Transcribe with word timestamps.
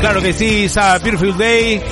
Claro 0.00 0.20
que 0.22 0.32
sí, 0.32 0.64
it's 0.64 0.76
a 0.76 0.98
day. 0.98 1.82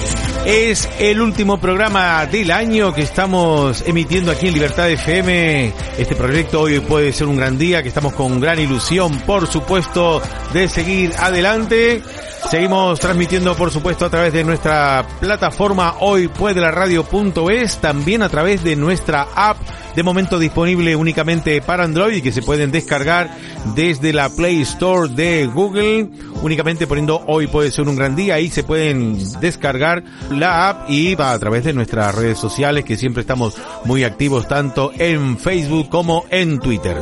Es 0.45 0.88
el 0.99 1.21
último 1.21 1.60
programa 1.60 2.24
del 2.27 2.51
año 2.51 2.95
que 2.95 3.03
estamos 3.03 3.83
emitiendo 3.87 4.33
aquí 4.33 4.49
en 4.49 4.54
Libertad 4.54 4.91
FM. 4.91 5.72
Este 5.99 6.14
proyecto 6.14 6.63
hoy 6.63 6.81
puede 6.81 7.13
ser 7.13 7.27
un 7.27 7.37
gran 7.37 7.59
día, 7.59 7.83
que 7.83 7.88
estamos 7.88 8.13
con 8.14 8.41
gran 8.41 8.59
ilusión, 8.59 9.19
por 9.21 9.46
supuesto, 9.46 10.22
de 10.53 10.69
seguir 10.69 11.13
adelante. 11.19 12.03
Seguimos 12.51 12.99
transmitiendo, 12.99 13.54
por 13.54 13.71
supuesto, 13.71 14.06
a 14.06 14.10
través 14.10 14.33
de 14.33 14.42
nuestra 14.42 15.06
plataforma 15.21 15.96
hoy 16.01 16.28
puede 16.28 16.62
la 16.62 16.70
radio.es, 16.70 17.77
también 17.77 18.23
a 18.23 18.30
través 18.30 18.64
de 18.64 18.74
nuestra 18.74 19.28
app, 19.34 19.59
de 19.95 20.02
momento 20.02 20.38
disponible 20.38 20.96
únicamente 20.96 21.60
para 21.60 21.84
Android 21.84 22.23
que 22.23 22.32
se 22.32 22.40
pueden 22.40 22.70
descargar 22.70 23.37
desde 23.74 24.14
la 24.14 24.30
Play 24.30 24.62
Store 24.62 25.12
de 25.12 25.46
Google, 25.46 26.09
únicamente 26.40 26.87
poniendo 26.87 27.23
hoy 27.26 27.48
puede 27.48 27.70
ser 27.70 27.87
un 27.87 27.96
gran 27.96 28.16
día, 28.16 28.37
ahí 28.37 28.48
se 28.48 28.65
pueden 28.65 29.18
descargar 29.40 30.02
la 30.30 30.70
app 30.70 30.90
y 30.90 31.15
va 31.16 31.32
a 31.32 31.38
través 31.38 31.65
de 31.65 31.74
nuestras 31.74 32.15
redes 32.15 32.38
sociales 32.38 32.82
que 32.82 32.96
siempre 32.96 33.20
estamos 33.20 33.56
muy 33.84 34.04
activos 34.04 34.48
tanto 34.48 34.90
en 34.96 35.37
Facebook 35.37 35.90
como 35.90 36.24
en 36.30 36.59
Twitter. 36.60 36.96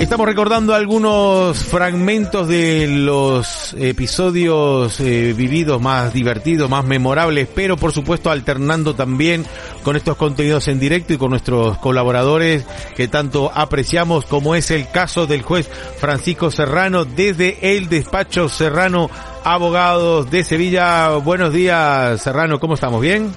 Estamos 0.00 0.26
recordando 0.26 0.74
algunos 0.74 1.64
fragmentos 1.64 2.46
de 2.48 2.86
los 2.86 3.74
episodios 3.78 5.00
eh, 5.00 5.34
vividos 5.36 5.80
más 5.80 6.12
divertidos, 6.12 6.68
más 6.70 6.84
memorables, 6.84 7.48
pero 7.54 7.76
por 7.76 7.92
supuesto 7.92 8.30
alternando 8.30 8.94
también 8.94 9.44
con 9.82 9.96
estos 9.96 10.16
contenidos 10.16 10.68
en 10.68 10.78
directo 10.78 11.12
y 11.12 11.18
con 11.18 11.30
nuestros 11.30 11.78
colaboradores 11.78 12.64
que 12.94 13.08
tanto 13.08 13.50
apreciamos, 13.54 14.26
como 14.26 14.54
es 14.54 14.70
el 14.70 14.90
caso 14.90 15.26
del 15.26 15.42
juez 15.42 15.68
Francisco 15.98 16.50
Serrano 16.50 17.04
desde 17.04 17.76
el 17.76 17.88
despacho 17.88 18.48
Serrano 18.48 19.10
Abogados 19.44 20.30
de 20.30 20.44
Sevilla. 20.44 21.16
Buenos 21.16 21.52
días, 21.52 22.20
Serrano, 22.22 22.60
¿cómo 22.60 22.74
estamos? 22.74 23.00
¿Bien? 23.00 23.32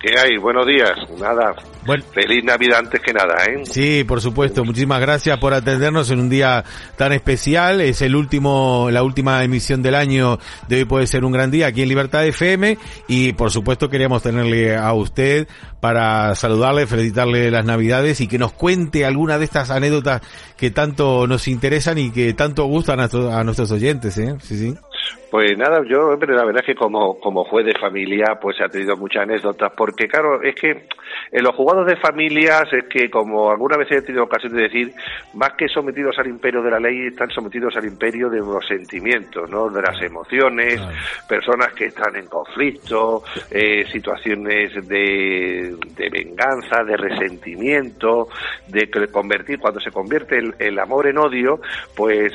¿Qué 0.00 0.18
hay? 0.18 0.36
Buenos 0.36 0.66
días. 0.66 0.92
Nada. 1.18 1.54
Bueno, 1.86 2.02
Feliz 2.12 2.42
Navidad 2.44 2.78
antes 2.78 3.00
que 3.00 3.12
nada, 3.12 3.34
¿eh? 3.44 3.62
Sí, 3.64 4.04
por 4.04 4.20
supuesto. 4.20 4.64
Muchísimas 4.64 5.00
gracias 5.00 5.38
por 5.38 5.52
atendernos 5.52 6.10
en 6.10 6.20
un 6.20 6.30
día 6.30 6.64
tan 6.96 7.12
especial. 7.12 7.80
Es 7.80 8.00
el 8.00 8.16
último, 8.16 8.88
la 8.90 9.02
última 9.02 9.44
emisión 9.44 9.82
del 9.82 9.94
año 9.94 10.38
de 10.68 10.76
hoy 10.76 10.84
puede 10.86 11.06
ser 11.06 11.24
un 11.24 11.32
gran 11.32 11.50
día 11.50 11.66
aquí 11.66 11.82
en 11.82 11.88
Libertad 11.88 12.26
FM 12.26 12.78
y 13.06 13.34
por 13.34 13.50
supuesto 13.50 13.90
queríamos 13.90 14.22
tenerle 14.22 14.76
a 14.76 14.92
usted 14.94 15.46
para 15.80 16.34
saludarle, 16.34 16.86
felicitarle 16.86 17.50
las 17.50 17.64
Navidades 17.64 18.20
y 18.20 18.28
que 18.28 18.38
nos 18.38 18.52
cuente 18.52 19.04
alguna 19.04 19.38
de 19.38 19.44
estas 19.44 19.70
anécdotas 19.70 20.22
que 20.56 20.70
tanto 20.70 21.26
nos 21.26 21.48
interesan 21.48 21.98
y 21.98 22.10
que 22.10 22.32
tanto 22.32 22.64
gustan 22.64 23.00
a, 23.00 23.04
a 23.38 23.44
nuestros 23.44 23.70
oyentes, 23.70 24.16
¿eh? 24.16 24.36
Sí, 24.42 24.56
sí. 24.56 24.74
Pues 25.34 25.58
nada, 25.58 25.82
yo, 25.84 26.10
hombre, 26.10 26.32
la 26.32 26.44
verdad 26.44 26.62
es 26.62 26.66
que 26.66 26.74
como, 26.76 27.18
como 27.18 27.42
juez 27.42 27.66
de 27.66 27.76
familia, 27.76 28.38
pues 28.40 28.60
ha 28.60 28.68
tenido 28.68 28.96
muchas 28.96 29.24
anécdotas, 29.24 29.72
porque 29.76 30.06
claro, 30.06 30.40
es 30.40 30.54
que 30.54 30.86
en 31.32 31.42
los 31.42 31.56
jugados 31.56 31.88
de 31.88 31.96
familias 31.96 32.72
es 32.72 32.84
que, 32.84 33.10
como 33.10 33.50
alguna 33.50 33.76
vez 33.76 33.90
he 33.90 34.02
tenido 34.02 34.22
ocasión 34.22 34.54
de 34.54 34.62
decir, 34.62 34.92
más 35.32 35.54
que 35.54 35.66
sometidos 35.66 36.16
al 36.20 36.28
imperio 36.28 36.62
de 36.62 36.70
la 36.70 36.78
ley, 36.78 37.08
están 37.08 37.30
sometidos 37.30 37.76
al 37.76 37.84
imperio 37.84 38.30
de 38.30 38.38
los 38.38 38.64
sentimientos, 38.64 39.50
¿no? 39.50 39.68
De 39.70 39.82
las 39.82 40.00
emociones, 40.02 40.80
personas 41.28 41.72
que 41.72 41.86
están 41.86 42.14
en 42.14 42.28
conflicto, 42.28 43.24
eh, 43.50 43.84
situaciones 43.90 44.86
de, 44.86 45.74
de 45.96 46.10
venganza, 46.10 46.84
de 46.84 46.96
resentimiento, 46.96 48.28
de 48.68 48.88
convertir, 49.10 49.58
cuando 49.58 49.80
se 49.80 49.90
convierte 49.90 50.38
el, 50.38 50.54
el 50.60 50.78
amor 50.78 51.08
en 51.08 51.18
odio, 51.18 51.58
pues 51.96 52.32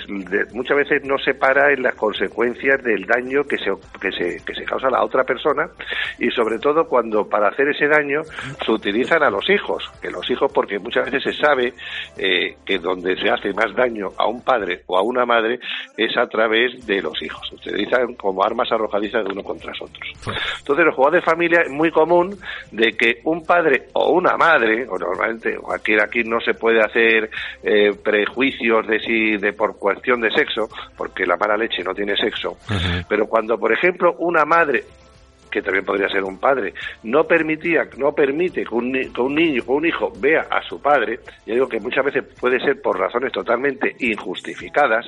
muchas 0.52 0.76
veces 0.76 1.06
no 1.06 1.18
se 1.18 1.34
para 1.34 1.72
en 1.72 1.82
las 1.82 1.96
consecuencias 1.96 2.84
del 2.90 3.06
daño 3.06 3.44
que 3.44 3.58
se, 3.58 3.72
que 4.02 4.12
se, 4.12 4.44
que 4.44 4.54
se 4.54 4.66
causa 4.66 4.88
a 4.88 4.92
la 4.92 5.04
otra 5.04 5.24
persona 5.24 5.70
y 6.18 6.30
sobre 6.32 6.60
todo 6.60 6.86
cuando 6.86 7.28
para 7.28 7.50
hacer 7.50 7.70
ese 7.70 7.88
daño 7.88 8.22
se 8.66 8.72
utilizan 8.72 9.24
a 9.24 9.30
los 9.30 9.50
hijos, 9.50 9.90
que 10.02 10.10
los 10.10 10.30
hijos 10.30 10.52
porque 10.54 10.80
muchas 10.80 11.12
veces 11.12 11.36
se 11.36 11.42
sabe 11.42 11.74
eh, 12.18 12.56
que 12.66 12.80
donde 12.80 13.16
se 13.18 13.30
hace 13.30 13.54
más 13.54 13.74
daño 13.76 14.10
a 14.18 14.28
un 14.28 14.42
padre 14.44 14.82
o 14.88 14.98
a 14.98 15.02
una 15.02 15.26
madre 15.26 15.60
es 15.96 16.18
a 16.18 16.28
través 16.28 16.86
de 16.86 17.02
los 17.02 17.22
hijos, 17.22 17.48
se 17.50 17.70
utilizan 17.70 18.16
como 18.16 18.44
armas 18.44 18.72
arrojadizas 18.72 19.24
de 19.24 19.32
uno 19.32 19.44
contra 19.44 19.72
otros. 19.80 20.36
Entonces 20.60 20.86
los 20.86 20.96
juegos 20.96 21.14
de 21.14 21.22
familia 21.22 21.62
es 21.62 21.70
muy 21.70 21.92
común 21.92 22.36
de 22.72 22.92
que 22.94 23.20
un 23.26 23.46
padre 23.46 23.88
o 23.94 24.12
una 24.12 24.36
madre, 24.38 24.88
o 24.90 24.98
normalmente 24.98 25.58
aquí, 25.74 25.94
aquí 26.02 26.24
no 26.24 26.40
se 26.42 26.54
puede 26.54 26.82
hacer 26.82 27.30
eh, 27.64 27.92
prejuicios 28.04 28.88
de 28.88 29.00
si 29.00 29.38
de 29.38 29.54
por 29.54 29.78
cuestión 29.78 30.22
de 30.22 30.32
sexo, 30.32 30.70
porque 30.98 31.26
la 31.26 31.38
mala 31.38 31.58
leche 31.58 31.84
no 31.84 31.94
tiene 31.94 32.16
sexo, 32.16 32.58
pero 33.08 33.28
cuando, 33.28 33.58
por 33.58 33.72
ejemplo, 33.72 34.16
una 34.20 34.46
madre 34.46 34.84
que 35.52 35.62
también 35.62 35.86
podría 35.86 36.10
ser 36.10 36.24
un 36.24 36.40
padre, 36.40 36.74
no 37.04 37.24
permitía, 37.26 37.88
no 37.98 38.14
permite 38.14 38.64
que 38.64 38.76
un, 38.76 38.92
que 38.92 39.22
un 39.22 39.36
niño 39.36 39.64
o 39.68 39.76
un 39.76 39.86
hijo 39.86 40.12
vea 40.20 40.48
a 40.50 40.62
su 40.64 40.82
padre, 40.82 41.20
yo 41.46 41.54
digo 41.54 41.68
que 41.68 41.80
muchas 41.80 42.06
veces 42.06 42.24
puede 42.40 42.60
ser 42.60 42.82
por 42.82 42.98
razones 42.98 43.32
totalmente 43.32 43.96
injustificadas, 44.00 45.06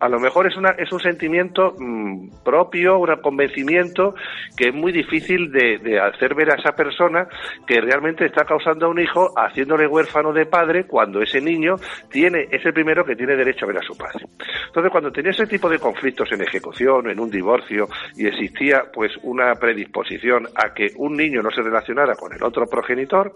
a 0.00 0.08
lo 0.08 0.18
mejor 0.18 0.46
es 0.46 0.56
una 0.56 0.70
es 0.78 0.92
un 0.92 1.00
sentimiento 1.00 1.74
mm, 1.78 2.42
propio, 2.44 2.98
un 2.98 3.08
convencimiento 3.22 4.14
que 4.56 4.68
es 4.68 4.74
muy 4.74 4.92
difícil 4.92 5.50
de, 5.50 6.00
hacer 6.00 6.34
ver 6.34 6.50
a 6.50 6.54
esa 6.54 6.72
persona 6.72 7.26
que 7.66 7.80
realmente 7.80 8.26
está 8.26 8.44
causando 8.44 8.86
a 8.86 8.88
un 8.88 9.00
hijo 9.00 9.32
haciéndole 9.36 9.86
huérfano 9.86 10.32
de 10.32 10.46
padre 10.46 10.84
cuando 10.84 11.22
ese 11.22 11.40
niño 11.40 11.76
tiene 12.10 12.48
es 12.50 12.64
el 12.64 12.72
primero 12.72 13.04
que 13.04 13.16
tiene 13.16 13.36
derecho 13.36 13.64
a 13.64 13.68
ver 13.68 13.78
a 13.78 13.82
su 13.82 13.96
padre. 13.96 14.26
Entonces, 14.66 14.92
cuando 14.92 15.10
tenía 15.10 15.30
ese 15.30 15.46
tipo 15.46 15.68
de 15.68 15.78
conflictos 15.78 16.30
en 16.32 16.42
ejecución, 16.42 17.10
en 17.10 17.18
un 17.20 17.30
divorcio 17.30 17.88
y 18.16 18.26
existía 18.26 18.84
pues 18.92 19.12
una 19.22 19.54
disposición 19.78 20.46
a 20.54 20.74
que 20.74 20.88
un 20.96 21.16
niño 21.16 21.42
no 21.42 21.50
se 21.50 21.62
relacionara 21.62 22.14
con 22.14 22.32
el 22.32 22.42
otro 22.42 22.66
progenitor, 22.66 23.32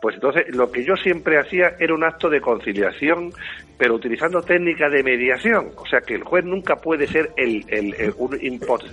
pues 0.00 0.16
entonces 0.16 0.54
lo 0.54 0.70
que 0.70 0.84
yo 0.84 0.94
siempre 0.96 1.38
hacía 1.38 1.74
era 1.78 1.94
un 1.94 2.04
acto 2.04 2.28
de 2.28 2.40
conciliación, 2.40 3.30
pero 3.76 3.94
utilizando 3.94 4.42
técnica 4.42 4.88
de 4.88 5.02
mediación. 5.02 5.70
O 5.76 5.86
sea 5.86 6.00
que 6.00 6.14
el 6.14 6.24
juez 6.24 6.44
nunca 6.44 6.76
puede 6.76 7.06
ser 7.06 7.30
el, 7.36 7.64
el, 7.68 8.14
un 8.18 8.38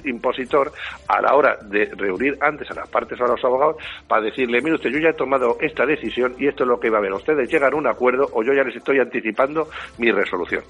impositor 0.06 0.72
a 1.07 1.22
la 1.22 1.35
hora 1.35 1.57
de 1.69 1.85
reunir 1.95 2.38
antes 2.41 2.69
a 2.72 2.75
las 2.75 2.90
partes 2.90 3.19
o 3.19 3.25
a 3.25 3.29
los 3.29 3.44
abogados 3.44 3.78
para 4.07 4.22
decirle, 4.22 4.62
mire 4.62 4.75
usted, 4.75 4.91
yo 4.91 5.00
ya 5.00 5.09
he 5.09 5.13
tomado 5.13 5.57
esta 5.59 5.85
decisión 5.85 6.35
y 6.38 6.47
esto 6.47 6.63
es 6.63 6.69
lo 6.69 6.79
que 6.79 6.90
va 6.90 6.97
a 6.97 7.00
haber. 7.00 7.13
Ustedes 7.13 7.50
llegan 7.50 7.74
a 7.74 7.78
un 7.78 7.88
acuerdo 7.88 8.29
o 8.34 8.44
yo 8.44 8.53
ya 8.53 8.63
les 8.63 8.75
estoy 8.75 9.00
anticipando 9.00 9.68
mi 9.97 10.12
resolución. 10.12 10.63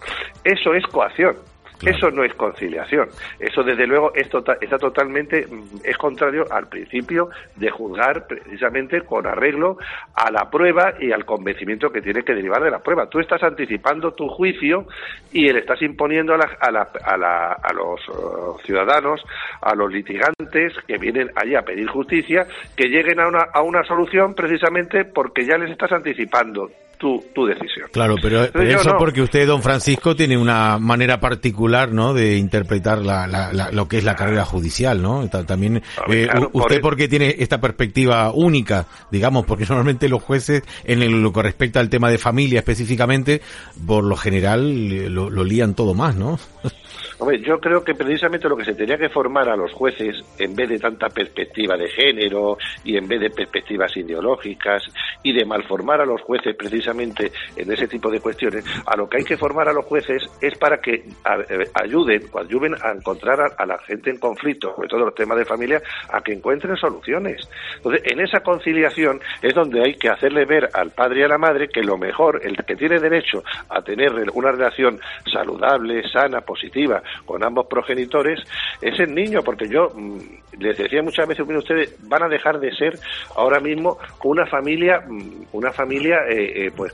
Eso 0.44 0.74
es 0.74 0.86
coacción. 0.88 1.36
Eso 1.86 2.10
no 2.10 2.24
es 2.24 2.34
conciliación. 2.34 3.10
Eso, 3.40 3.62
desde 3.62 3.86
luego, 3.86 4.12
es 4.16 4.28
tota-, 4.30 4.58
está 4.60 4.78
totalmente 4.78 5.46
mm, 5.46 5.82
es 5.84 5.96
contrario 5.98 6.46
al 6.50 6.68
principio 6.68 7.30
de 7.56 7.70
juzgar 7.70 8.26
precisamente 8.28 9.02
con 9.02 9.28
arreglo 9.28 9.78
a 10.16 10.32
la 10.32 10.50
prueba 10.50 10.96
y 11.00 11.12
al 11.12 11.26
convencimiento 11.26 11.92
que 11.92 12.02
tiene 12.02 12.24
que 12.24 12.34
derivar 12.34 12.64
de 12.64 12.72
la 12.72 12.80
prueba. 12.80 13.08
Tú 13.08 13.20
estás 13.20 13.44
anticipando 13.44 14.14
tu 14.14 14.28
juicio 14.28 14.88
y 15.32 15.48
le 15.52 15.60
estás 15.60 15.82
imponiendo 15.84 16.34
a, 16.34 16.38
a, 16.38 16.88
a, 17.06 17.52
a 17.54 17.74
los 17.74 18.10
uh, 18.10 18.58
ciudadanos, 18.66 19.22
a 19.62 19.76
los 19.76 19.92
litigantes 19.92 20.74
que 20.88 20.98
vienen 20.98 21.30
allí 21.36 21.56
a 21.56 21.62
pedir 21.62 21.88
justicia, 21.88 22.48
que 22.76 22.88
lleguen 22.88 23.20
a 23.20 23.28
una, 23.28 23.44
a 23.54 23.62
una 23.62 23.84
solución 23.84 24.34
precisamente 24.34 25.06
porque 25.06 25.46
ya 25.46 25.58
les 25.58 25.70
estás 25.70 25.92
anticipando 25.92 26.70
tu, 26.98 27.24
tu 27.34 27.46
decisión. 27.46 27.90
Claro, 27.92 28.16
pero, 28.22 28.44
eso 28.44 28.96
porque 28.98 29.22
usted, 29.22 29.48
don 29.48 29.62
Francisco, 29.62 30.16
tiene 30.16 30.38
una 30.38 30.78
manera 30.80 31.20
particular, 31.20 31.92
¿no?, 31.92 32.14
de 32.14 32.38
interpretar 32.38 33.00
la, 33.00 33.28
la, 33.28 33.72
lo 33.72 33.88
que 33.88 33.98
es 33.98 34.04
la 34.04 34.16
carrera 34.16 34.46
judicial, 34.46 35.02
¿no? 35.02 35.28
También, 35.30 35.82
eh, 36.10 36.28
usted 36.54 36.82
porque 36.82 37.08
tiene 37.08 37.36
esta 37.40 37.60
perspectiva 37.60 38.32
única, 38.32 38.86
digamos, 39.12 39.46
porque 39.46 39.66
normalmente 39.70 40.10
los 40.10 40.22
jueces, 40.22 40.64
en 40.84 41.24
lo 41.24 41.32
que 41.32 41.42
respecta 41.42 41.80
al 41.80 41.90
tema 41.90 42.10
de 42.10 42.18
familia 42.18 42.60
específicamente, 42.60 43.42
por 43.86 44.04
lo 44.04 44.16
general 44.16 44.92
eh, 44.92 45.10
lo, 45.10 45.30
lo 45.30 45.44
lían 45.44 45.76
todo 45.76 45.94
más, 45.94 46.16
¿no? 46.16 46.38
Hombre, 47.18 47.42
yo 47.42 47.60
creo 47.60 47.84
que 47.84 47.96
precisamente 47.96 48.50
lo 48.50 48.58
que 48.58 48.66
se 48.66 48.74
tenía 48.74 48.98
que 48.98 49.10
formar 49.10 49.48
a 49.48 49.56
los 49.56 49.72
jueces, 49.72 50.18
en 50.38 50.54
vez 50.54 50.70
de 50.70 50.80
tanta 50.80 51.08
perspectiva 51.08 51.78
de 51.78 51.88
género 51.88 52.58
y 52.84 52.98
en 52.98 53.08
vez 53.08 53.22
de 53.22 53.30
perspectivas 53.30 53.96
ideológicas 53.96 54.84
y 55.24 55.32
de 55.32 55.46
malformar 55.46 56.02
a 56.02 56.06
los 56.06 56.22
jueces 56.22 56.56
precisamente 56.58 56.85
en 56.92 57.72
ese 57.72 57.88
tipo 57.88 58.10
de 58.10 58.20
cuestiones, 58.20 58.64
a 58.86 58.96
lo 58.96 59.10
que 59.10 59.18
hay 59.18 59.24
que 59.24 59.38
formar 59.38 59.70
a 59.70 59.74
los 59.74 59.86
jueces 59.86 60.24
es 60.42 60.58
para 60.58 60.78
que 60.80 60.94
eh, 60.94 61.70
ayuden 61.74 62.24
ayuden 62.40 62.76
a 62.82 62.92
encontrar 62.92 63.54
a, 63.58 63.66
la 63.66 63.78
gente 63.80 64.10
en 64.10 64.18
conflicto, 64.18 64.74
sobre 64.76 64.88
todo 64.88 65.06
los 65.06 65.16
temas 65.16 65.38
de 65.38 65.46
familia, 65.46 65.82
a 66.12 66.22
que 66.22 66.34
encuentren 66.34 66.76
soluciones. 66.78 67.48
Entonces, 67.78 68.02
en 68.12 68.20
esa 68.20 68.42
conciliación 68.42 69.20
es 69.42 69.54
donde 69.54 69.82
hay 69.82 69.96
que 69.96 70.10
hacerle 70.10 70.46
ver 70.46 70.70
al 70.74 70.92
padre 70.92 71.22
y 71.22 71.24
a 71.24 71.28
la 71.28 71.38
madre 71.38 71.68
que 71.70 71.82
lo 71.82 71.98
mejor, 71.98 72.42
el 72.44 72.56
que 72.58 72.76
tiene 72.76 73.00
derecho 73.00 73.44
a 73.70 73.82
tener 73.82 74.12
una 74.34 74.52
relación 74.52 75.00
saludable, 75.32 76.08
sana, 76.10 76.42
positiva, 76.42 77.02
con 77.26 77.44
ambos 77.44 77.68
progenitores 77.68 78.40
es 78.82 79.00
el 79.00 79.14
niño, 79.14 79.42
porque 79.44 79.68
yo 79.68 79.90
mm, 79.94 80.18
les 80.60 80.78
decía 80.78 81.02
muchas 81.02 81.28
veces, 81.28 81.46
ustedes 81.48 81.96
van 82.08 82.24
a 82.24 82.30
dejar 82.30 82.60
de 82.60 82.74
ser 82.76 82.98
ahora 83.36 83.60
mismo 83.60 83.98
una 84.24 84.46
familia, 84.46 85.02
mm, 85.08 85.48
una 85.54 85.72
familia 85.72 86.20
eh, 86.30 86.72
pues 86.76 86.94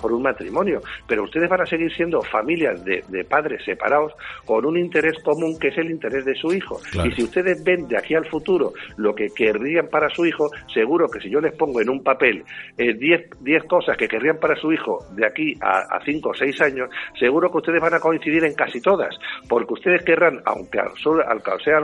por 0.00 0.12
un 0.12 0.22
matrimonio, 0.22 0.80
pero 1.06 1.24
ustedes 1.24 1.48
van 1.48 1.62
a 1.62 1.66
seguir 1.66 1.92
siendo 1.92 2.22
familias 2.22 2.84
de, 2.84 3.02
padres 3.28 3.64
separados 3.64 4.12
con 4.44 4.66
un 4.66 4.76
interés 4.76 5.22
común 5.22 5.58
que 5.58 5.68
es 5.68 5.78
el 5.78 5.90
interés 5.90 6.24
de 6.24 6.34
su 6.34 6.52
hijo. 6.52 6.80
Y 7.04 7.10
si 7.12 7.22
ustedes 7.22 7.62
ven 7.64 7.86
de 7.88 7.96
aquí 7.96 8.14
al 8.14 8.26
futuro 8.26 8.72
lo 8.96 9.14
que 9.14 9.28
querrían 9.28 9.88
para 9.88 10.10
su 10.10 10.26
hijo, 10.26 10.50
seguro 10.72 11.08
que 11.08 11.20
si 11.20 11.30
yo 11.30 11.40
les 11.40 11.54
pongo 11.54 11.80
en 11.80 11.88
un 11.88 12.02
papel 12.02 12.44
10 12.76 13.00
eh, 13.00 13.60
cosas 13.68 13.96
que 13.96 14.08
querrían 14.08 14.38
para 14.38 14.56
su 14.56 14.72
hijo 14.72 15.04
de 15.12 15.26
aquí 15.26 15.54
a 15.60 16.00
5 16.04 16.28
o 16.28 16.34
6 16.34 16.60
años, 16.60 16.90
seguro 17.18 17.50
que 17.50 17.58
ustedes 17.58 17.80
van 17.80 17.94
a 17.94 18.00
coincidir 18.00 18.44
en 18.44 18.54
casi 18.54 18.80
todas, 18.80 19.14
porque 19.48 19.74
ustedes 19.74 20.04
querrán, 20.04 20.40
aunque 20.44 20.80
al, 20.80 20.92
sea 21.64 21.78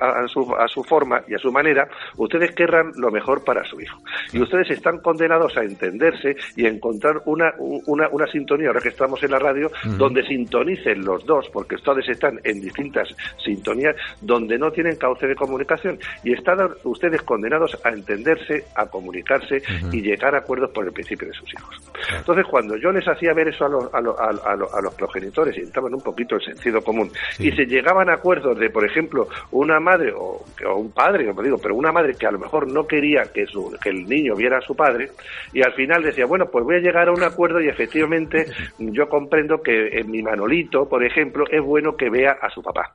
a, 0.00 0.28
su, 0.28 0.54
a 0.54 0.68
su 0.68 0.82
forma 0.84 1.22
y 1.26 1.34
a 1.34 1.38
su 1.38 1.50
manera, 1.50 1.88
ustedes 2.16 2.54
querrán 2.54 2.92
lo 2.96 3.10
mejor 3.10 3.44
para 3.44 3.64
su 3.64 3.80
hijo. 3.80 3.98
Y 4.32 4.40
ustedes 4.40 4.70
están 4.70 4.98
condenados 4.98 5.56
a 5.56 5.62
entenderse 5.62 6.36
y 6.56 6.66
a 6.66 6.68
encontrar 6.92 7.22
una, 7.24 7.52
una, 7.58 8.08
una 8.08 8.26
sintonía, 8.26 8.68
ahora 8.68 8.80
que 8.80 8.90
estamos 8.90 9.22
en 9.22 9.30
la 9.30 9.38
radio, 9.38 9.70
donde 9.96 10.22
sintonicen 10.26 11.04
los 11.04 11.24
dos, 11.26 11.48
porque 11.52 11.76
ustedes 11.76 12.08
están 12.08 12.40
en 12.44 12.60
distintas 12.60 13.08
sintonías, 13.42 13.96
donde 14.20 14.58
no 14.58 14.70
tienen 14.70 14.96
cauce 14.96 15.26
de 15.26 15.34
comunicación. 15.34 15.98
Y 16.22 16.32
están 16.32 16.58
ustedes 16.84 17.22
condenados 17.22 17.78
a 17.84 17.90
entenderse, 17.90 18.64
a 18.76 18.86
comunicarse 18.86 19.62
y 19.90 20.02
llegar 20.02 20.34
a 20.34 20.38
acuerdos 20.38 20.70
por 20.70 20.86
el 20.86 20.92
principio 20.92 21.28
de 21.28 21.34
sus 21.34 21.52
hijos. 21.54 21.76
Entonces, 22.16 22.46
cuando 22.46 22.76
yo 22.76 22.92
les 22.92 23.06
hacía 23.06 23.32
ver 23.32 23.48
eso 23.48 23.64
a 23.64 23.68
los, 23.68 23.94
a 23.94 24.00
los, 24.00 24.18
a 24.18 24.80
los, 24.80 24.94
progenitores 24.94 25.56
y 25.56 25.60
entraban 25.60 25.94
un 25.94 26.00
poquito 26.00 26.36
el 26.36 26.42
sentido 26.42 26.82
común 26.82 27.10
y 27.38 27.50
se 27.52 27.64
llegaban 27.64 28.10
a 28.10 28.14
acuerdos 28.14 28.58
de, 28.58 28.70
por 28.70 28.84
ejemplo, 28.84 29.28
una 29.50 29.80
madre 29.80 30.12
o, 30.14 30.44
un 30.76 30.92
padre, 30.92 31.26
como 31.26 31.42
digo, 31.42 31.58
pero 31.58 31.74
una 31.74 31.92
madre 31.92 32.14
que 32.14 32.26
a 32.26 32.30
lo 32.30 32.38
mejor 32.38 32.70
no 32.70 32.86
quería 32.86 33.24
que, 33.32 33.46
su, 33.46 33.74
que 33.82 33.90
el 33.90 34.06
niño 34.06 34.34
viera 34.36 34.58
a 34.58 34.60
su 34.60 34.76
padre 34.76 35.10
y 35.52 35.62
al 35.62 35.72
final 35.72 36.02
decía, 36.02 36.26
bueno, 36.26 36.46
pues 36.46 36.64
voy 36.64 36.76
a 36.76 36.80
llegar 36.82 37.08
a 37.08 37.12
un 37.12 37.22
acuerdo 37.22 37.60
y 37.60 37.68
efectivamente 37.68 38.46
yo 38.78 39.08
comprendo 39.08 39.62
que 39.62 39.98
en 39.98 40.10
mi 40.10 40.22
Manolito, 40.22 40.88
por 40.88 41.04
ejemplo, 41.04 41.44
es 41.50 41.62
bueno 41.62 41.96
que 41.96 42.10
vea 42.10 42.36
a 42.40 42.50
su 42.50 42.62
papá. 42.62 42.94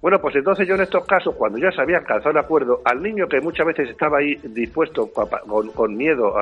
Bueno, 0.00 0.20
pues 0.20 0.36
entonces 0.36 0.66
yo 0.66 0.74
en 0.74 0.82
estos 0.82 1.04
casos, 1.06 1.34
cuando 1.36 1.58
ya 1.58 1.70
se 1.72 1.80
había 1.80 1.98
alcanzado 1.98 2.30
el 2.30 2.38
acuerdo, 2.38 2.80
al 2.84 3.02
niño 3.02 3.28
que 3.28 3.40
muchas 3.40 3.66
veces 3.66 3.90
estaba 3.90 4.18
ahí 4.18 4.36
dispuesto, 4.42 5.10
con, 5.12 5.96
miedo, 5.96 6.34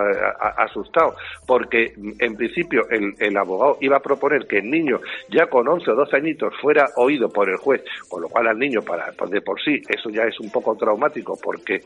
asustado, 0.56 1.14
porque 1.46 1.92
en 2.18 2.36
principio 2.36 2.82
el, 2.90 3.14
el 3.18 3.36
abogado 3.36 3.78
iba 3.80 3.96
a 3.96 4.00
proponer 4.00 4.46
que 4.46 4.58
el 4.58 4.70
niño 4.70 5.00
ya 5.30 5.46
con 5.46 5.66
11 5.66 5.90
o 5.90 5.94
12 5.94 6.16
añitos 6.16 6.54
fuera 6.60 6.86
oído 6.96 7.28
por 7.28 7.48
el 7.48 7.56
juez, 7.56 7.82
con 8.08 8.22
lo 8.22 8.28
cual 8.28 8.48
al 8.48 8.58
niño 8.58 8.82
para 8.82 9.12
pues 9.12 9.30
de 9.30 9.40
por 9.40 9.60
sí 9.60 9.80
eso 9.88 10.10
ya 10.10 10.24
es 10.24 10.38
un 10.40 10.50
poco 10.50 10.76
traumático 10.76 11.38
porque 11.42 11.80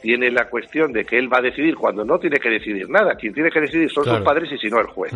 tiene 0.00 0.30
la 0.30 0.48
cuestión 0.48 0.92
de 0.92 1.04
que 1.04 1.18
él 1.18 1.32
va 1.32 1.38
a 1.38 1.42
decidir 1.42 1.76
cuando 1.76 2.04
no 2.04 2.18
tiene 2.18 2.38
que 2.38 2.50
decidir 2.50 2.88
nada, 2.88 3.14
quien 3.14 3.34
tiene 3.34 3.50
que 3.50 3.60
decidir 3.60 3.90
son 3.90 4.04
sus 4.04 4.20
padres 4.20 4.37
y 4.44 4.58
si 4.58 4.68
no 4.68 4.80
el 4.80 4.86
juez. 4.86 5.12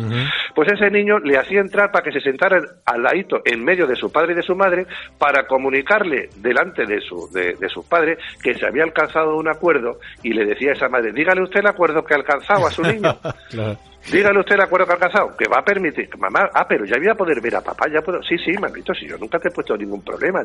Pues 0.55 0.71
ese 0.71 0.89
niño 0.89 1.19
le 1.19 1.37
hacía 1.37 1.61
entrar 1.61 1.91
para 1.91 2.03
que 2.03 2.11
se 2.11 2.21
sentara 2.21 2.61
al 2.85 3.03
ladito 3.03 3.41
en 3.45 3.63
medio 3.63 3.87
de 3.87 3.95
su 3.95 4.11
padre 4.11 4.33
y 4.33 4.35
de 4.35 4.43
su 4.43 4.55
madre 4.55 4.85
para 5.17 5.45
comunicarle 5.47 6.29
delante 6.37 6.85
de 6.85 7.01
su 7.01 7.29
de, 7.31 7.55
de 7.55 7.69
sus 7.69 7.85
padres 7.85 8.17
que 8.41 8.53
se 8.53 8.65
había 8.65 8.83
alcanzado 8.83 9.35
un 9.37 9.47
acuerdo 9.47 9.99
y 10.21 10.33
le 10.33 10.45
decía 10.45 10.71
a 10.71 10.73
esa 10.73 10.89
madre, 10.89 11.11
dígale 11.11 11.41
usted 11.41 11.59
el 11.59 11.67
acuerdo 11.67 12.03
que 12.03 12.13
ha 12.13 12.17
alcanzado 12.17 12.67
a 12.67 12.71
su 12.71 12.81
niño. 12.81 13.17
Dígale 14.11 14.39
usted 14.39 14.55
el 14.55 14.61
acuerdo 14.61 14.85
que 14.85 14.91
ha 14.91 14.95
alcanzado, 14.95 15.37
que 15.37 15.47
va 15.47 15.59
a 15.59 15.63
permitir, 15.63 16.09
mamá, 16.17 16.49
ah, 16.53 16.65
pero 16.67 16.85
ya 16.85 16.97
voy 16.97 17.07
a 17.07 17.15
poder 17.15 17.39
ver 17.39 17.55
a 17.55 17.61
papá, 17.61 17.87
ya 17.89 18.01
puedo, 18.01 18.21
sí, 18.21 18.37
sí, 18.37 18.51
mamito, 18.59 18.93
si 18.93 19.07
yo 19.07 19.17
nunca 19.17 19.39
te 19.39 19.47
he 19.47 19.51
puesto 19.51 19.77
ningún 19.77 20.03
problema. 20.03 20.43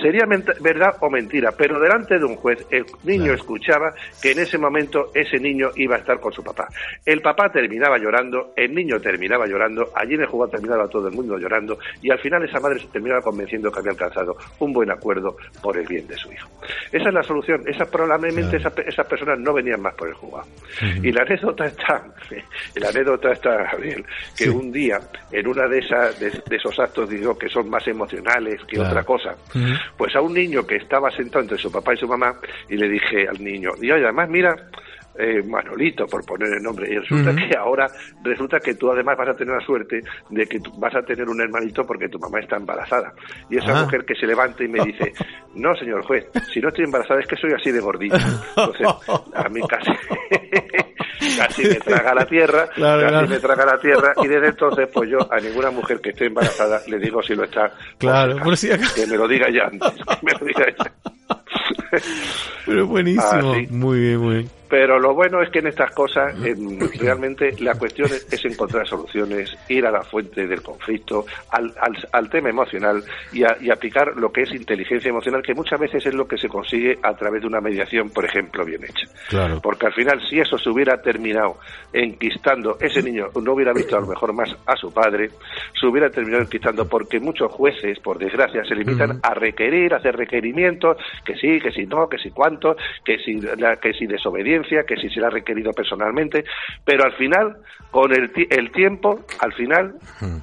Sería 0.00 0.26
verdad 0.60 0.96
o 1.00 1.08
mentira, 1.08 1.52
pero 1.52 1.80
delante 1.80 2.18
de 2.18 2.24
un 2.24 2.36
juez, 2.36 2.66
el 2.70 2.84
niño 3.04 3.32
escuchaba 3.32 3.94
que 4.20 4.32
en 4.32 4.40
ese 4.40 4.58
momento 4.58 5.10
ese 5.14 5.38
niño 5.38 5.70
iba 5.76 5.96
a 5.96 5.98
estar 5.98 6.20
con 6.20 6.32
su 6.32 6.44
papá. 6.44 6.68
El 7.04 7.22
papá 7.22 7.50
terminaba 7.50 7.98
llorando, 7.98 8.52
el 8.54 8.74
niño 8.74 9.00
terminaba 9.00 9.46
llorando, 9.46 9.90
allí 9.94 10.14
en 10.14 10.22
el 10.22 10.26
juego 10.26 10.48
terminaba 10.48 10.86
todo 10.88 11.08
el 11.08 11.14
mundo 11.14 11.38
llorando, 11.38 11.78
y 12.02 12.10
al 12.10 12.18
final 12.18 12.44
esa 12.44 12.60
madre 12.60 12.78
se 12.78 12.88
terminaba 12.88 13.22
convenciendo 13.22 13.72
que 13.72 13.78
había 13.78 13.92
alcanzado 13.92 14.36
un 14.58 14.72
buen 14.72 14.90
acuerdo 14.90 15.36
por 15.62 15.78
el 15.78 15.86
bien 15.86 16.06
de 16.06 16.16
su 16.16 16.30
hijo. 16.30 16.48
Esa 16.92 17.08
es 17.08 17.14
la 17.14 17.22
solución, 17.22 17.62
esa, 17.66 17.86
probablemente 17.86 18.58
esas, 18.58 19.06
personas 19.06 19.38
no 19.38 19.54
venían 19.54 19.80
más 19.80 19.94
por 19.94 20.08
el 20.08 20.14
jugado. 20.14 20.46
Y 21.02 21.10
la 21.10 21.22
anécdota 21.22 21.64
está, 21.64 22.04
la 22.76 22.88
anécdota 22.98 23.32
está, 23.32 23.64
Gabriel, 23.64 24.04
que 24.36 24.50
un 24.50 24.72
día, 24.72 25.00
en 25.30 25.46
una 25.46 25.66
de, 25.66 25.78
esas, 25.78 26.18
de, 26.18 26.42
esos 26.50 26.78
actos, 26.78 27.08
digo, 27.08 27.36
que 27.36 27.48
son 27.48 27.68
más 27.68 27.86
emocionales 27.86 28.60
que 28.64 28.80
otra 28.80 29.02
cosa, 29.04 29.36
pues 29.96 30.14
a 30.16 30.20
un 30.20 30.34
niño 30.34 30.66
que 30.66 30.76
estaba 30.76 31.10
sentado 31.10 31.42
entre 31.42 31.58
su 31.58 31.70
papá 31.70 31.94
y 31.94 31.98
su 31.98 32.08
mamá, 32.08 32.36
y 32.68 32.76
le 32.76 32.88
dije 32.88 33.28
al 33.28 33.42
niño, 33.42 33.70
y 33.80 33.90
además, 33.90 34.28
mira, 34.28 34.56
eh, 35.18 35.42
Manolito, 35.42 36.06
por 36.06 36.24
poner 36.24 36.54
el 36.54 36.62
nombre. 36.62 36.92
Y 36.92 36.98
resulta 36.98 37.34
que 37.34 37.56
ahora, 37.56 37.90
resulta 38.22 38.60
que 38.60 38.74
tú 38.74 38.90
además 38.90 39.16
vas 39.16 39.28
a 39.30 39.34
tener 39.34 39.54
la 39.54 39.64
suerte 39.64 40.02
de 40.30 40.46
que 40.46 40.60
tú 40.60 40.72
vas 40.78 40.94
a 40.94 41.02
tener 41.02 41.28
un 41.28 41.40
hermanito 41.40 41.84
porque 41.84 42.08
tu 42.08 42.18
mamá 42.18 42.40
está 42.40 42.56
embarazada. 42.56 43.12
Y 43.50 43.58
esa 43.58 43.82
mujer 43.82 44.04
que 44.04 44.14
se 44.14 44.26
levanta 44.26 44.62
y 44.62 44.68
me 44.68 44.84
dice, 44.84 45.12
no, 45.54 45.74
señor 45.76 46.04
juez, 46.04 46.26
si 46.52 46.60
no 46.60 46.68
estoy 46.68 46.84
embarazada 46.84 47.20
es 47.20 47.26
que 47.26 47.36
soy 47.36 47.52
así 47.52 47.70
de 47.70 47.80
gordito. 47.80 48.16
Entonces, 48.16 48.86
a 49.34 49.48
mí 49.48 49.60
casi... 49.68 49.90
casi 51.36 51.62
me 51.62 51.74
traga 51.76 52.14
la 52.14 52.26
tierra, 52.26 52.68
casi 52.76 53.28
me 53.28 53.38
traga 53.38 53.66
la 53.66 53.78
tierra 53.78 54.12
y 54.22 54.28
desde 54.28 54.48
entonces 54.48 54.88
pues 54.92 55.10
yo 55.10 55.18
a 55.32 55.38
ninguna 55.40 55.70
mujer 55.70 56.00
que 56.00 56.10
esté 56.10 56.26
embarazada 56.26 56.80
le 56.86 56.98
digo 56.98 57.22
si 57.22 57.34
lo 57.34 57.44
está, 57.44 57.72
claro, 57.98 58.36
que 58.94 59.06
me 59.06 59.16
lo 59.16 59.26
diga 59.26 59.48
ya 59.50 59.64
antes, 59.64 59.92
que 59.92 60.26
me 60.26 60.32
lo 60.32 60.46
diga 60.46 60.66
ya. 60.78 60.92
Pero 62.66 62.86
buenísimo, 62.86 63.54
muy 63.70 64.00
bien, 64.00 64.18
muy 64.20 64.34
bien. 64.36 64.58
Pero 64.68 64.98
lo 64.98 65.14
bueno 65.14 65.42
es 65.42 65.50
que 65.50 65.60
en 65.60 65.68
estas 65.68 65.90
cosas 65.92 66.34
realmente 67.00 67.54
la 67.60 67.74
cuestión 67.74 68.10
es, 68.12 68.44
encontrar 68.44 68.86
soluciones, 68.86 69.56
ir 69.68 69.86
a 69.86 69.90
la 69.90 70.02
fuente 70.02 70.46
del 70.46 70.62
conflicto, 70.62 71.24
al, 71.50 71.72
al, 72.12 72.30
tema 72.30 72.50
emocional 72.50 73.02
y, 73.32 73.44
aplicar 73.70 74.16
lo 74.16 74.30
que 74.30 74.42
es 74.42 74.52
inteligencia 74.52 75.08
emocional, 75.08 75.42
que 75.42 75.54
muchas 75.54 75.80
veces 75.80 76.04
es 76.06 76.14
lo 76.14 76.26
que 76.26 76.36
se 76.36 76.48
consigue 76.48 76.98
a 77.02 77.14
través 77.14 77.42
de 77.42 77.46
una 77.46 77.60
mediación, 77.60 78.10
por 78.10 78.24
ejemplo, 78.24 78.64
bien 78.64 78.84
hecha. 78.84 79.06
Claro. 79.28 79.60
Porque 79.62 79.86
al 79.86 79.94
final, 79.94 80.20
si 80.28 80.38
eso 80.38 80.58
se 80.58 80.68
hubiera 80.68 81.00
terminado 81.00 81.58
enquistando, 81.92 82.76
ese 82.80 83.02
niño 83.02 83.28
no 83.42 83.54
hubiera 83.54 83.72
visto 83.72 83.96
a 83.96 84.00
lo 84.00 84.06
mejor 84.06 84.34
más 84.34 84.54
a 84.66 84.76
su 84.76 84.92
padre, 84.92 85.30
se 85.78 85.86
hubiera 85.86 86.10
terminado 86.10 86.42
enquistando 86.42 86.86
porque 86.86 87.20
muchos 87.20 87.50
jueces, 87.52 87.98
por 88.00 88.18
desgracia, 88.18 88.64
se 88.64 88.74
limitan 88.74 89.20
a 89.22 89.34
requerir, 89.34 89.94
a 89.94 89.98
hacer 89.98 90.16
requerimientos, 90.16 90.98
que 91.24 91.34
sí, 91.36 91.58
que 91.60 91.72
si 91.78 91.86
no, 91.86 92.08
que 92.08 92.18
si 92.18 92.30
cuánto, 92.30 92.76
que 93.04 93.18
si, 93.18 93.40
que 93.80 93.92
si 93.92 94.06
desobediencia 94.06 94.82
que 94.82 94.96
si 94.96 95.08
se 95.08 95.20
le 95.20 95.26
ha 95.26 95.30
requerido 95.30 95.72
personalmente, 95.72 96.44
pero 96.84 97.04
al 97.04 97.12
final, 97.12 97.56
con 97.90 98.12
el, 98.12 98.30
el 98.50 98.72
tiempo, 98.72 99.20
al 99.38 99.52
final, 99.52 99.94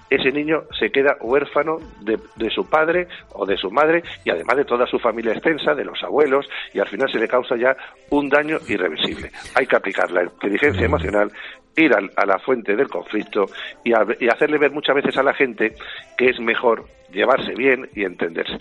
ese 0.10 0.32
niño 0.32 0.64
se 0.80 0.90
queda 0.92 1.18
huérfano 1.20 1.78
de, 2.02 2.18
de, 2.38 2.50
su 2.50 2.70
padre 2.70 3.08
o 3.34 3.46
de 3.46 3.58
su 3.58 3.70
madre 3.70 4.04
y 4.24 4.30
además 4.30 4.58
de 4.58 4.66
toda 4.66 4.88
su 4.88 4.98
familia 5.00 5.34
extensa, 5.34 5.76
de 5.76 5.84
los 5.84 6.02
abuelos, 6.04 6.48
y 6.74 6.80
al 6.80 6.88
final 6.88 7.12
se 7.12 7.20
le 7.20 7.28
causa 7.28 7.56
ya 7.58 7.76
un 8.12 8.30
daño 8.30 8.58
irreversible. 8.68 9.32
Hay 9.56 9.68
que 9.68 9.76
aplicar 9.76 10.12
la 10.12 10.24
inteligencia 10.24 10.86
emocional 10.86 11.32
ir 11.78 11.92
a, 11.94 12.26
la 12.26 12.40
fuente 12.40 12.76
del 12.76 12.88
conflicto 12.88 13.48
y, 13.84 13.92
y, 13.92 14.30
hacerle 14.30 14.58
ver 14.58 14.72
muchas 14.72 14.96
veces 14.96 15.18
a 15.18 15.24
la 15.24 15.34
gente 15.34 15.76
que 16.18 16.30
es 16.30 16.40
mejor 16.40 16.86
llevarse 17.12 17.54
bien 17.56 17.90
y 17.96 18.04
entenderse, 18.04 18.58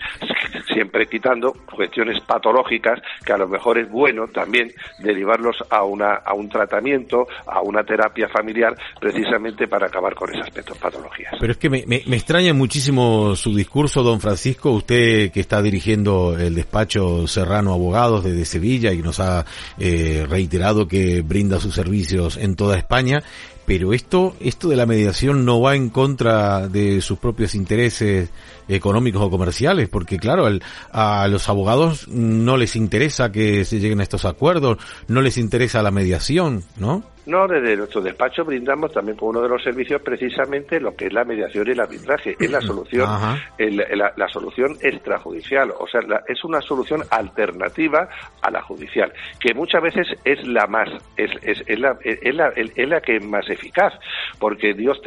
siempre 0.73 1.07
quitando 1.07 1.53
cuestiones 1.73 2.19
patológicas 2.21 3.01
que 3.25 3.33
a 3.33 3.37
lo 3.37 3.47
mejor 3.47 3.77
es 3.77 3.89
bueno 3.89 4.27
también 4.27 4.71
derivarlos 4.99 5.57
a, 5.69 5.83
una, 5.83 6.15
a 6.15 6.33
un 6.33 6.49
tratamiento, 6.49 7.27
a 7.47 7.61
una 7.61 7.83
terapia 7.83 8.27
familiar, 8.29 8.75
precisamente 8.99 9.67
para 9.67 9.87
acabar 9.87 10.15
con 10.15 10.33
esas 10.33 10.49
patologías. 10.79 11.33
Pero 11.39 11.51
es 11.51 11.57
que 11.57 11.69
me, 11.69 11.83
me, 11.85 12.15
extraña 12.15 12.53
muchísimo 12.53 13.35
su 13.35 13.55
discurso, 13.55 14.03
don 14.03 14.19
Francisco, 14.19 14.71
usted 14.71 15.31
que 15.31 15.39
está 15.39 15.61
dirigiendo 15.61 16.37
el 16.37 16.55
despacho 16.55 17.27
Serrano 17.27 17.73
Abogados 17.73 18.23
desde 18.23 18.45
Sevilla 18.45 18.93
y 18.93 18.99
nos 18.99 19.19
ha 19.19 19.45
eh, 19.77 20.25
reiterado 20.29 20.87
que 20.87 21.21
brinda 21.21 21.59
sus 21.59 21.75
servicios 21.75 22.37
en 22.37 22.55
toda 22.55 22.77
España 22.77 23.23
pero 23.65 23.93
esto, 23.93 24.35
esto 24.39 24.69
de 24.69 24.75
la 24.75 24.85
mediación 24.85 25.45
no 25.45 25.59
va 25.61 25.75
en 25.75 25.89
contra 25.89 26.67
de 26.67 27.01
sus 27.01 27.17
propios 27.17 27.55
intereses 27.55 28.29
económicos 28.67 29.21
o 29.21 29.29
comerciales, 29.29 29.89
porque 29.89 30.17
claro, 30.17 30.47
a 30.91 31.27
los 31.27 31.49
abogados 31.49 32.07
no 32.07 32.57
les 32.57 32.75
interesa 32.75 33.31
que 33.31 33.65
se 33.65 33.79
lleguen 33.79 33.99
a 33.99 34.03
estos 34.03 34.25
acuerdos, 34.25 34.77
no 35.07 35.21
les 35.21 35.37
interesa 35.37 35.81
la 35.81 35.91
mediación, 35.91 36.63
¿no? 36.77 37.03
No, 37.25 37.47
desde 37.47 37.75
nuestro 37.75 38.01
despacho 38.01 38.45
brindamos 38.45 38.93
también 38.93 39.17
con 39.17 39.29
uno 39.29 39.41
de 39.41 39.49
los 39.49 39.63
servicios 39.63 40.01
precisamente 40.01 40.79
lo 40.79 40.95
que 40.95 41.07
es 41.07 41.13
la 41.13 41.23
mediación 41.23 41.67
y 41.67 41.71
el 41.71 41.79
arbitraje. 41.79 42.35
Es 42.39 42.51
la 42.51 42.61
solución, 42.61 43.09
la, 43.57 44.27
solución 44.29 44.77
extrajudicial, 44.81 45.71
o 45.71 45.87
sea, 45.87 46.01
es 46.27 46.43
una 46.43 46.61
solución 46.61 47.01
alternativa 47.09 48.07
a 48.41 48.51
la 48.51 48.61
judicial, 48.61 49.11
que 49.39 49.53
muchas 49.53 49.81
veces 49.81 50.07
es 50.23 50.45
la 50.47 50.67
más, 50.67 50.89
es, 51.17 51.31
es, 51.41 51.63
es 51.65 51.79
la, 51.79 51.97
es, 52.03 52.35
la, 52.35 52.49
es 52.49 52.89
la 52.89 53.01
que 53.01 53.17
es 53.17 53.25
más 53.25 53.49
eficaz, 53.49 53.93
porque 54.39 54.73
Dios 54.73 54.99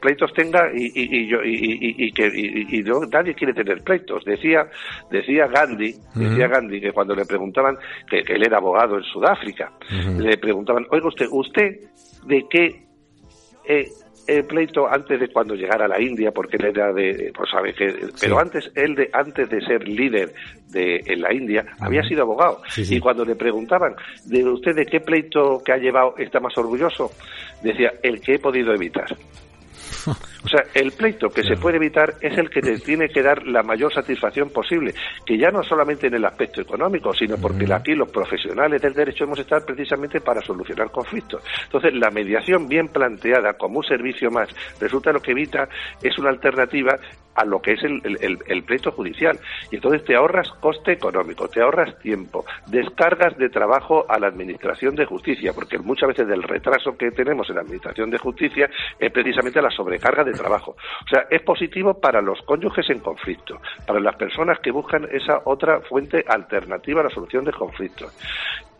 pleitos 0.00 0.32
tenga 0.34 0.72
y, 0.74 0.86
y, 0.86 1.04
y, 1.04 1.34
y, 1.44 2.06
y 2.06 2.12
que 2.12 2.30
y, 2.34 2.82
nadie 3.06 3.34
quiere 3.34 3.52
tener 3.52 3.82
pleitos. 3.82 4.24
Decía, 4.24 4.68
decía 5.10 5.46
Gandhi, 5.46 5.94
decía 6.14 6.48
Gandhi 6.48 6.80
que 6.80 6.92
cuando 6.92 7.14
le 7.14 7.24
preguntaban 7.24 7.76
que, 8.08 8.20
él 8.20 8.42
era 8.44 8.58
abogado 8.58 8.96
en 8.96 9.04
Sudáfrica, 9.04 9.72
le 10.18 10.36
preguntaban, 10.38 10.86
oiga 10.90 11.08
usted, 11.08 11.26
usted 11.30 11.80
de 12.26 12.46
qué 12.48 12.82
eh, 13.64 13.86
el 14.26 14.44
pleito 14.44 14.86
antes 14.88 15.18
de 15.18 15.28
cuando 15.28 15.54
llegara 15.54 15.86
a 15.86 15.88
la 15.88 16.00
India, 16.00 16.30
porque 16.30 16.56
él 16.56 16.66
era 16.66 16.92
de, 16.92 17.32
pues 17.34 17.50
sabe 17.50 17.74
que, 17.74 18.08
pero 18.20 18.38
antes 18.38 18.70
él 18.74 18.94
de 18.94 19.10
antes 19.12 19.48
de 19.48 19.60
ser 19.62 19.86
líder 19.88 20.32
de 20.68 21.02
en 21.06 21.20
la 21.20 21.32
India 21.32 21.64
había 21.80 22.02
sido 22.02 22.22
abogado. 22.22 22.62
Y 22.76 23.00
cuando 23.00 23.24
le 23.24 23.34
preguntaban 23.34 23.94
de 24.26 24.44
usted 24.44 24.74
de 24.74 24.86
qué 24.86 25.00
pleito 25.00 25.62
que 25.64 25.72
ha 25.72 25.78
llevado 25.78 26.14
está 26.18 26.38
más 26.38 26.56
orgulloso, 26.56 27.10
decía 27.62 27.92
el 28.02 28.20
que 28.20 28.34
he 28.34 28.38
podido 28.38 28.72
evitar. 28.72 29.16
O 30.08 30.48
sea, 30.48 30.64
el 30.74 30.92
pleito 30.92 31.28
que 31.28 31.42
se 31.42 31.56
puede 31.56 31.76
evitar 31.76 32.14
es 32.20 32.36
el 32.38 32.48
que 32.48 32.60
te 32.60 32.78
tiene 32.78 33.08
que 33.08 33.22
dar 33.22 33.46
la 33.46 33.62
mayor 33.62 33.92
satisfacción 33.92 34.50
posible, 34.50 34.94
que 35.24 35.38
ya 35.38 35.50
no 35.50 35.62
solamente 35.62 36.06
en 36.06 36.14
el 36.14 36.24
aspecto 36.24 36.60
económico, 36.60 37.12
sino 37.12 37.36
porque 37.36 37.66
aquí 37.72 37.94
los 37.94 38.10
profesionales 38.10 38.80
del 38.80 38.94
derecho 38.94 39.24
hemos 39.24 39.38
estado 39.38 39.66
precisamente 39.66 40.20
para 40.20 40.40
solucionar 40.40 40.90
conflictos. 40.90 41.42
Entonces, 41.64 41.94
la 41.94 42.10
mediación 42.10 42.68
bien 42.68 42.88
planteada 42.88 43.54
como 43.54 43.78
un 43.78 43.84
servicio 43.84 44.30
más, 44.30 44.48
resulta 44.80 45.12
lo 45.12 45.20
que 45.20 45.32
evita 45.32 45.68
es 46.02 46.18
una 46.18 46.30
alternativa 46.30 46.98
a 47.40 47.44
lo 47.46 47.60
que 47.62 47.72
es 47.72 47.82
el, 47.82 48.02
el, 48.46 48.62
pleito 48.64 48.92
judicial. 48.92 49.38
Y 49.70 49.76
entonces 49.76 50.04
te 50.04 50.14
ahorras 50.14 50.50
coste 50.60 50.92
económico, 50.92 51.48
te 51.48 51.62
ahorras 51.62 51.98
tiempo, 51.98 52.44
descargas 52.66 53.36
de 53.38 53.48
trabajo 53.48 54.04
a 54.08 54.18
la 54.18 54.26
Administración 54.26 54.94
de 54.94 55.06
Justicia, 55.06 55.52
porque 55.54 55.78
muchas 55.78 56.08
veces 56.08 56.28
del 56.28 56.42
retraso 56.42 56.96
que 56.98 57.10
tenemos 57.10 57.48
en 57.48 57.56
la 57.56 57.62
Administración 57.62 58.10
de 58.10 58.18
Justicia 58.18 58.68
es 58.98 59.10
precisamente 59.10 59.62
la 59.62 59.70
sobrecarga 59.70 60.22
de 60.22 60.32
trabajo. 60.32 60.72
O 60.72 61.08
sea, 61.08 61.26
es 61.30 61.40
positivo 61.42 61.98
para 61.98 62.20
los 62.20 62.42
cónyuges 62.42 62.90
en 62.90 62.98
conflicto, 62.98 63.58
para 63.86 64.00
las 64.00 64.16
personas 64.16 64.58
que 64.60 64.70
buscan 64.70 65.08
esa 65.10 65.40
otra 65.46 65.80
fuente 65.80 66.22
alternativa 66.28 67.00
a 67.00 67.04
la 67.04 67.10
solución 67.10 67.44
de 67.44 67.52
conflictos. 67.52 68.14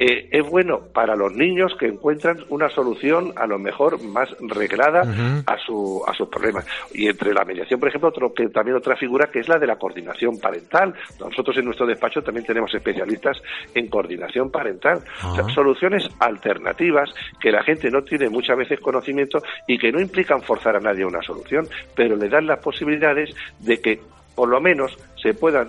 Eh, 0.03 0.31
es 0.33 0.49
bueno 0.49 0.81
para 0.95 1.15
los 1.15 1.31
niños 1.35 1.75
que 1.79 1.87
encuentran 1.87 2.39
una 2.49 2.71
solución 2.71 3.35
a 3.37 3.47
lo 3.47 3.59
mejor 3.59 4.03
más 4.03 4.31
reglada 4.41 5.03
a, 5.47 5.59
su, 5.59 6.03
a 6.07 6.15
sus 6.15 6.27
problemas. 6.29 6.67
Y 6.95 7.07
entre 7.07 7.35
la 7.35 7.45
mediación, 7.45 7.79
por 7.79 7.91
ejemplo, 7.91 8.09
otro, 8.09 8.33
que, 8.33 8.49
también 8.51 8.77
otra 8.77 8.97
figura 8.97 9.31
que 9.31 9.41
es 9.41 9.49
la 9.49 9.59
de 9.59 9.67
la 9.67 9.77
coordinación 9.77 10.39
parental. 10.39 10.95
Nosotros 11.19 11.57
en 11.57 11.65
nuestro 11.65 11.87
despacho 11.87 12.23
también 12.23 12.47
tenemos 12.47 12.75
especialistas 12.75 13.41
en 13.75 13.89
coordinación 13.89 14.51
parental. 14.51 15.03
O 15.25 15.35
sea, 15.35 15.45
ah. 15.47 15.55
soluciones 15.55 16.09
alternativas 16.19 17.11
que 17.41 17.51
la 17.51 17.63
gente 17.63 17.91
no 17.91 18.03
tiene 18.03 18.29
muchas 18.29 18.57
veces 18.57 18.81
conocimiento 18.81 19.43
y 19.67 19.79
que 19.79 19.93
no 19.93 20.01
implican 20.01 20.43
forzar 20.43 20.77
a 20.77 20.81
nadie 20.81 21.05
a 21.05 21.09
una 21.09 21.23
solución, 21.23 21.69
pero 21.95 22.17
le 22.17 22.29
dan 22.29 22.47
las 22.47 22.59
posibilidades 22.61 23.35
de 23.61 23.81
que 23.81 24.01
por 24.35 24.49
lo 24.49 24.61
menos 24.61 24.97
se 25.23 25.35
puedan 25.35 25.69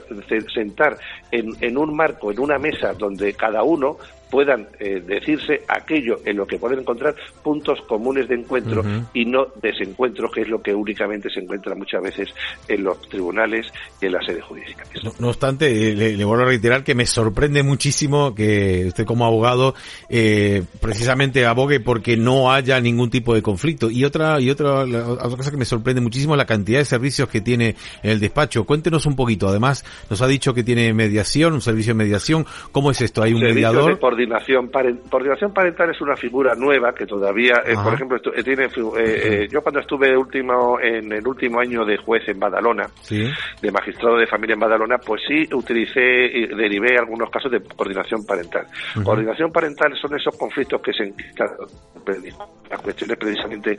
sentar 0.54 0.98
en, 1.32 1.50
en, 1.62 1.78
un 1.78 1.96
marco, 1.96 2.32
en 2.32 2.40
una 2.40 2.58
mesa 2.58 2.94
donde 2.94 3.34
cada 3.34 3.64
uno 3.64 3.98
puedan 4.32 4.68
eh, 4.80 5.04
decirse 5.06 5.62
aquello 5.68 6.20
en 6.26 6.38
lo 6.38 6.48
que 6.48 6.58
pueden 6.58 6.80
encontrar 6.80 7.14
puntos 7.44 7.80
comunes 7.88 8.30
de 8.30 8.36
encuentro 8.36 8.82
y 9.14 9.26
no 9.26 9.48
desencuentros, 9.62 10.32
que 10.32 10.42
es 10.42 10.48
lo 10.48 10.62
que 10.62 10.74
únicamente 10.74 11.30
se 11.30 11.42
encuentra 11.42 11.76
muchas 11.76 12.02
veces 12.02 12.30
en 12.68 12.84
los 12.84 13.00
tribunales 13.10 13.68
y 14.02 14.06
en 14.06 14.14
la 14.14 14.24
sede 14.26 14.42
judicial. 14.42 14.88
No, 15.20 15.28
obstante, 15.28 15.90
eh, 15.90 15.96
le, 15.96 16.24
vuelvo 16.24 16.44
a 16.44 16.48
reiterar 16.48 16.84
que 16.84 16.96
me 16.96 17.06
sorprende 17.06 17.62
muchísimo 17.62 18.34
que 18.34 18.86
usted 18.88 19.06
como 19.06 19.26
abogado 19.26 19.76
eh, 20.10 20.64
precisamente 20.80 21.46
abogue 21.46 21.82
porque 21.82 22.16
no 22.16 22.54
haya 22.54 22.80
ningún 22.80 23.10
tipo 23.10 23.36
de 23.36 23.42
conflicto. 23.42 23.92
Y 23.92 24.06
otra 24.06 24.40
y 24.40 24.50
otra, 24.50 24.84
otra 24.84 25.38
cosa 25.38 25.52
que 25.52 25.58
me 25.58 25.66
sorprende 25.66 26.00
muchísimo 26.00 26.36
es 26.36 26.38
la 26.38 26.46
cantidad 26.46 26.80
de 26.80 26.86
servicios 26.86 27.28
que 27.28 27.42
tiene 27.42 27.76
el 28.02 28.22
despacho. 28.22 28.64
Cuéntenos 28.64 29.06
un 29.06 29.18
poquito. 29.18 29.41
Además, 29.48 29.86
nos 30.10 30.22
ha 30.22 30.28
dicho 30.28 30.54
que 30.54 30.64
tiene 30.64 30.94
mediación, 30.94 31.54
un 31.54 31.62
servicio 31.62 31.94
de 31.94 31.98
mediación. 32.04 32.46
¿Cómo 32.72 32.92
es 32.92 33.02
esto? 33.02 33.22
¿Hay 33.22 33.34
un 33.34 33.42
mediador? 33.42 34.00
coordinación, 34.00 34.70
coordinación 35.10 35.54
parental 35.54 35.92
es 35.92 36.02
una 36.02 36.16
figura 36.16 36.56
nueva 36.56 36.94
que 36.94 37.06
todavía, 37.06 37.62
eh, 37.66 37.76
por 37.82 37.94
ejemplo, 37.94 38.18
eh, 38.34 38.44
tiene, 38.44 38.68
eh, 38.98 39.48
yo 39.50 39.62
cuando 39.62 39.80
estuve 39.80 40.16
último 40.18 40.80
en 40.80 41.12
el 41.12 41.28
último 41.28 41.60
año 41.60 41.86
de 41.86 41.98
juez 41.98 42.28
en 42.28 42.40
Badalona, 42.40 42.90
de 43.10 43.72
magistrado 43.72 44.18
de 44.18 44.28
familia 44.28 44.54
en 44.54 44.60
Badalona, 44.60 44.98
pues 44.98 45.22
sí 45.28 45.48
utilicé 45.54 46.26
y 46.26 46.48
derivé 46.48 46.98
algunos 46.98 47.30
casos 47.30 47.52
de 47.52 47.62
coordinación 47.62 48.26
parental. 48.26 48.68
Coordinación 49.04 49.52
parental 49.52 49.96
son 50.00 50.16
esos 50.16 50.38
conflictos 50.38 50.82
que 50.82 50.94
se 50.94 51.14
las 52.70 52.82
cuestiones 52.82 53.18
precisamente 53.18 53.78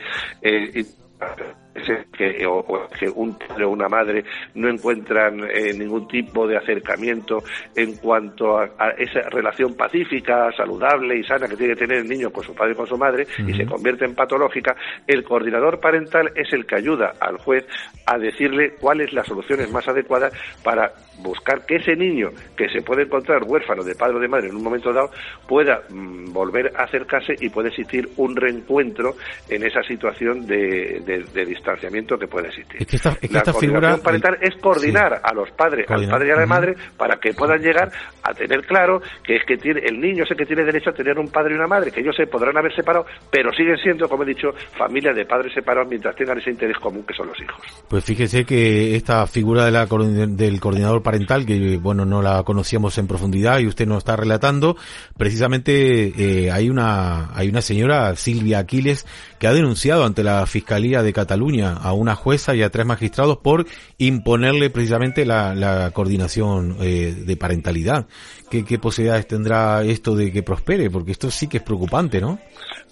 que, 2.16 2.46
o, 2.46 2.88
que 2.98 3.08
un 3.08 3.34
padre 3.34 3.64
o 3.64 3.70
una 3.70 3.88
madre 3.88 4.24
no 4.54 4.68
encuentran 4.68 5.40
eh, 5.50 5.72
ningún 5.74 6.06
tipo 6.06 6.46
de 6.46 6.56
acercamiento 6.56 7.42
en 7.74 7.96
cuanto 7.96 8.58
a, 8.58 8.66
esa 8.98 9.28
relación 9.30 9.74
pacífica, 9.74 10.50
saludable 10.52 11.18
y 11.18 11.24
sana 11.24 11.48
que 11.48 11.56
tiene 11.56 11.74
que 11.74 11.80
tener 11.80 11.98
el 11.98 12.08
niño 12.08 12.30
con 12.30 12.44
su 12.44 12.54
padre 12.54 12.72
y 12.72 12.76
con 12.76 12.86
su 12.86 12.96
madre 12.96 13.26
y 13.46 13.52
se 13.54 13.66
convierte 13.66 14.04
en 14.04 14.14
patológica, 14.14 14.76
el 15.06 15.24
coordinador 15.24 15.80
parental 15.80 16.30
es 16.34 16.52
el 16.52 16.66
que 16.66 16.76
ayuda 16.76 17.12
al 17.20 17.38
juez 17.38 17.66
a 18.06 18.18
decirle 18.18 18.74
cuáles 18.80 19.12
las 19.12 19.26
soluciones 19.26 19.70
más 19.70 19.86
adecuadas 19.88 20.32
para 20.62 20.92
buscar 21.22 21.64
que 21.66 21.76
ese 21.76 21.94
niño 21.94 22.30
que 22.56 22.68
se 22.68 22.82
puede 22.82 23.02
encontrar 23.02 23.42
huérfano 23.44 23.82
de 23.82 23.94
padre 23.94 24.16
o 24.16 24.20
de 24.20 24.28
madre 24.28 24.48
en 24.48 24.56
un 24.56 24.62
momento 24.62 24.92
dado 24.92 25.10
pueda 25.46 25.82
mm, 25.88 26.32
volver 26.32 26.72
a 26.76 26.84
acercarse 26.84 27.34
y 27.40 27.48
puede 27.48 27.68
existir 27.68 28.08
un 28.16 28.34
reencuentro 28.36 29.14
en 29.48 29.64
esa 29.64 29.82
situación 29.82 30.46
de, 30.46 31.02
de, 31.04 31.44
distanciamiento 31.62 32.18
que 32.18 32.26
puede 32.26 32.48
existir. 32.48 32.86
la 33.30 33.54
figura... 33.54 33.96
parental 33.98 34.36
es 34.40 34.60
coordinar 34.60 35.20
a 35.22 35.32
los 35.32 35.50
padres, 35.52 35.88
al 35.88 36.08
padre 36.08 36.28
y 36.28 36.30
a 36.32 36.36
la 36.36 36.46
madre 36.46 36.74
para 36.96 37.16
que 37.16 37.32
puedan 37.32 37.60
llegar 37.60 37.90
a 38.22 38.34
tener 38.34 38.66
claro 38.66 39.00
que 39.22 39.36
es 39.36 39.44
que 39.46 39.56
tiene 39.56 39.80
el 39.80 40.00
niño 40.00 40.24
sé 40.26 40.34
que 40.34 40.44
tiene 40.44 40.64
derecho 40.64 40.90
a 40.90 40.92
tener 40.92 41.18
un 41.18 41.28
padre 41.28 41.54
y 41.54 41.56
una 41.56 41.66
madre, 41.66 41.90
que 41.90 42.00
ellos 42.00 42.16
se 42.16 42.26
podrán 42.26 42.56
haber 42.56 42.74
separado, 42.74 43.06
pero 43.30 43.52
siguen 43.52 43.76
siendo, 43.78 44.08
como 44.08 44.24
he 44.24 44.26
dicho, 44.26 44.48
familia 44.76 45.12
de 45.12 45.24
padres 45.24 45.52
separados 45.54 45.88
mientras 45.88 46.16
tengan 46.16 46.38
ese 46.38 46.50
interés 46.50 46.76
común 46.78 47.04
que 47.06 47.14
son 47.14 47.28
los 47.28 47.40
hijos. 47.40 47.84
Pues 47.88 48.04
fíjese 48.04 48.44
que 48.44 48.96
esta 48.96 49.26
figura 49.26 49.64
de 49.64 49.70
la, 49.70 49.86
del 49.86 50.60
coordinador 50.60 51.02
parental, 51.02 51.46
que 51.46 51.78
bueno, 51.78 52.04
no 52.04 52.22
la 52.22 52.42
conocíamos 52.42 52.98
en 52.98 53.06
profundidad 53.06 53.60
y 53.60 53.66
usted 53.66 53.86
nos 53.86 53.98
está 53.98 54.16
relatando, 54.16 54.76
precisamente 55.16 56.12
eh, 56.16 56.50
hay 56.50 56.68
una 56.68 57.30
hay 57.34 57.48
una 57.48 57.62
señora, 57.62 58.14
Silvia 58.16 58.58
Aquiles, 58.58 59.06
que 59.42 59.48
ha 59.48 59.52
denunciado 59.52 60.04
ante 60.04 60.22
la 60.22 60.46
Fiscalía 60.46 61.02
de 61.02 61.12
Cataluña 61.12 61.72
a 61.72 61.94
una 61.94 62.14
jueza 62.14 62.54
y 62.54 62.62
a 62.62 62.70
tres 62.70 62.86
magistrados 62.86 63.38
por 63.38 63.66
imponerle 63.98 64.70
precisamente 64.70 65.26
la, 65.26 65.90
coordinación 65.92 66.76
eh, 66.80 67.12
de 67.26 67.36
parentalidad. 67.36 68.06
¿Qué, 68.48 68.64
¿Qué 68.64 68.78
posibilidades 68.78 69.26
tendrá 69.26 69.82
esto 69.82 70.14
de 70.14 70.30
que 70.30 70.44
prospere? 70.44 70.90
Porque 70.90 71.10
esto 71.10 71.28
sí 71.32 71.48
que 71.48 71.56
es 71.56 71.62
preocupante, 71.64 72.20
¿no? 72.20 72.38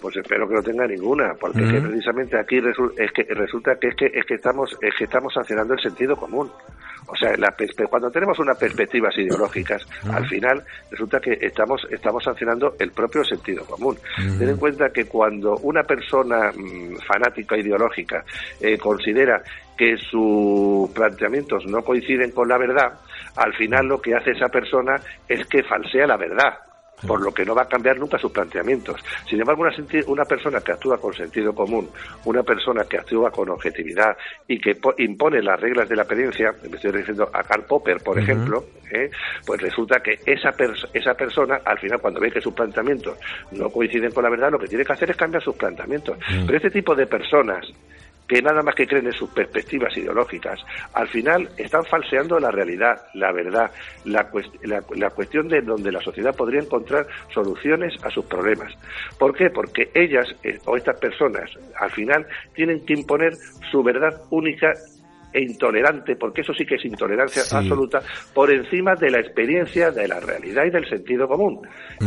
Pues 0.00 0.16
espero 0.16 0.49
que 0.49 0.54
no 0.54 0.62
tenga 0.62 0.87
ninguna, 0.87 1.35
porque 1.38 1.61
precisamente 1.61 2.38
aquí 2.38 2.59
es 2.97 3.12
que 3.12 3.23
resulta 3.35 3.76
que 3.76 3.88
es 3.88 3.95
que 3.95 4.07
es 4.07 4.25
que 4.25 4.35
estamos 4.35 4.76
es 4.80 4.95
que 4.97 5.04
estamos 5.04 5.33
sancionando 5.35 5.75
el 5.75 5.80
sentido 5.80 6.16
común. 6.16 6.50
O 7.07 7.16
sea, 7.16 7.37
la 7.37 7.54
cuando 7.88 8.11
tenemos 8.11 8.38
unas 8.38 8.57
perspectivas 8.57 9.16
ideológicas, 9.19 9.87
al 10.11 10.26
final 10.28 10.62
resulta 10.90 11.21
que 11.21 11.37
estamos 11.40 11.87
estamos 11.90 12.23
sancionando 12.25 12.76
el 12.78 12.92
propio 12.92 13.25
sentido 13.25 13.64
común. 13.64 13.99
Ten 14.38 14.49
en 14.49 14.57
cuenta 14.57 14.90
que 14.90 15.04
cuando 15.04 15.57
una 15.62 15.83
persona 15.83 16.50
mm, 16.50 16.97
fanática 17.07 17.59
ideológica 17.59 18.25
eh, 18.61 18.78
considera 18.78 19.42
que 19.76 19.97
sus 19.97 20.90
planteamientos 20.90 21.66
no 21.66 21.83
coinciden 21.83 22.30
con 22.30 22.49
la 22.49 22.59
verdad, 22.59 23.00
al 23.37 23.52
final 23.54 23.87
lo 23.87 24.00
que 24.00 24.14
hace 24.14 24.30
esa 24.30 24.49
persona 24.49 24.97
es 25.28 25.47
que 25.47 25.62
falsea 25.62 26.07
la 26.07 26.16
verdad 26.16 26.69
por 27.07 27.21
lo 27.23 27.33
que 27.33 27.45
no 27.45 27.54
va 27.54 27.62
a 27.62 27.69
cambiar 27.69 27.99
nunca 27.99 28.19
sus 28.19 28.33
planteamientos. 28.33 29.00
Sin 29.28 29.40
embargo, 29.40 29.62
una, 29.62 29.73
una 30.07 30.25
persona 30.25 30.61
que 30.61 30.73
actúa 30.73 30.99
con 30.99 31.12
sentido 31.14 31.54
común, 31.54 31.88
una 32.25 32.42
persona 32.42 32.85
que 32.85 32.99
actúa 32.99 33.30
con 33.30 33.49
objetividad 33.50 34.16
y 34.47 34.61
que 34.61 34.76
impone 34.99 35.42
las 35.42 35.61
reglas 35.61 35.88
de 35.88 35.97
la 35.97 36.02
experiencia, 36.02 36.54
me 36.69 36.76
estoy 36.76 36.90
refiriendo 36.90 37.30
a 37.33 37.42
Karl 37.42 37.64
Popper, 37.64 37.99
por 38.02 38.19
ejemplo, 38.19 38.64
¿eh? 38.90 39.11
pues 39.47 39.61
resulta 39.61 40.00
que 40.00 40.19
esa, 40.26 40.54
esa 40.92 41.14
persona, 41.14 41.61
al 41.64 41.78
final, 41.78 42.00
cuando 42.00 42.21
ve 42.21 42.30
que 42.30 42.40
sus 42.40 42.52
planteamientos 42.52 43.19
no 43.52 43.71
coinciden 43.71 44.11
con 44.11 44.25
la 44.25 44.30
verdad, 44.30 44.50
lo 44.50 44.59
que 44.59 44.66
tiene 44.66 44.85
que 44.85 44.92
hacer 44.92 45.11
es 45.11 45.16
cambiar 45.16 45.42
sus 45.42 45.57
planteamientos. 45.57 46.19
Pero 46.47 46.57
este 46.57 46.71
tipo 46.71 46.95
de 46.95 47.07
personas 47.07 47.66
que 48.30 48.40
nada 48.40 48.62
más 48.62 48.76
que 48.76 48.87
creen 48.87 49.06
en 49.06 49.12
sus 49.12 49.28
perspectivas 49.30 49.96
ideológicas, 49.96 50.60
al 50.94 51.08
final 51.08 51.49
están 51.56 51.84
falseando 51.84 52.38
la 52.38 52.52
realidad, 52.52 52.96
la 53.14 53.32
verdad, 53.32 53.72
la, 54.04 54.30
la, 54.62 55.10
cuestión 55.10 55.49
de 55.49 55.60
donde 55.62 55.90
la 55.90 56.00
sociedad 56.00 56.32
podría 56.37 56.60
encontrar 56.60 57.08
soluciones 57.34 57.92
a 58.04 58.10
sus 58.10 58.25
problemas. 58.26 58.72
¿Por 59.18 59.34
qué? 59.37 59.50
Porque 59.50 59.90
ellas 59.94 60.28
eh, 60.44 60.60
o 60.64 60.76
estas 60.76 61.00
personas 61.00 61.50
al 61.80 61.90
final 61.90 62.25
tienen 62.54 62.87
que 62.87 62.94
imponer 62.94 63.34
su 63.68 63.82
verdad 63.82 64.22
única 64.30 64.75
e 65.32 65.42
intolerante, 65.42 66.16
porque 66.16 66.40
eso 66.40 66.52
sí 66.52 66.64
que 66.64 66.75
es 66.75 66.84
intolerancia 66.84 67.42
absoluta, 67.56 68.00
por 68.34 68.50
encima 68.50 68.94
de 68.94 69.10
la 69.10 69.20
experiencia, 69.20 69.90
de 69.90 70.08
la 70.08 70.20
realidad 70.20 70.64
y 70.64 70.70
del 70.70 70.88
sentido 70.88 71.28
común. 71.28 71.60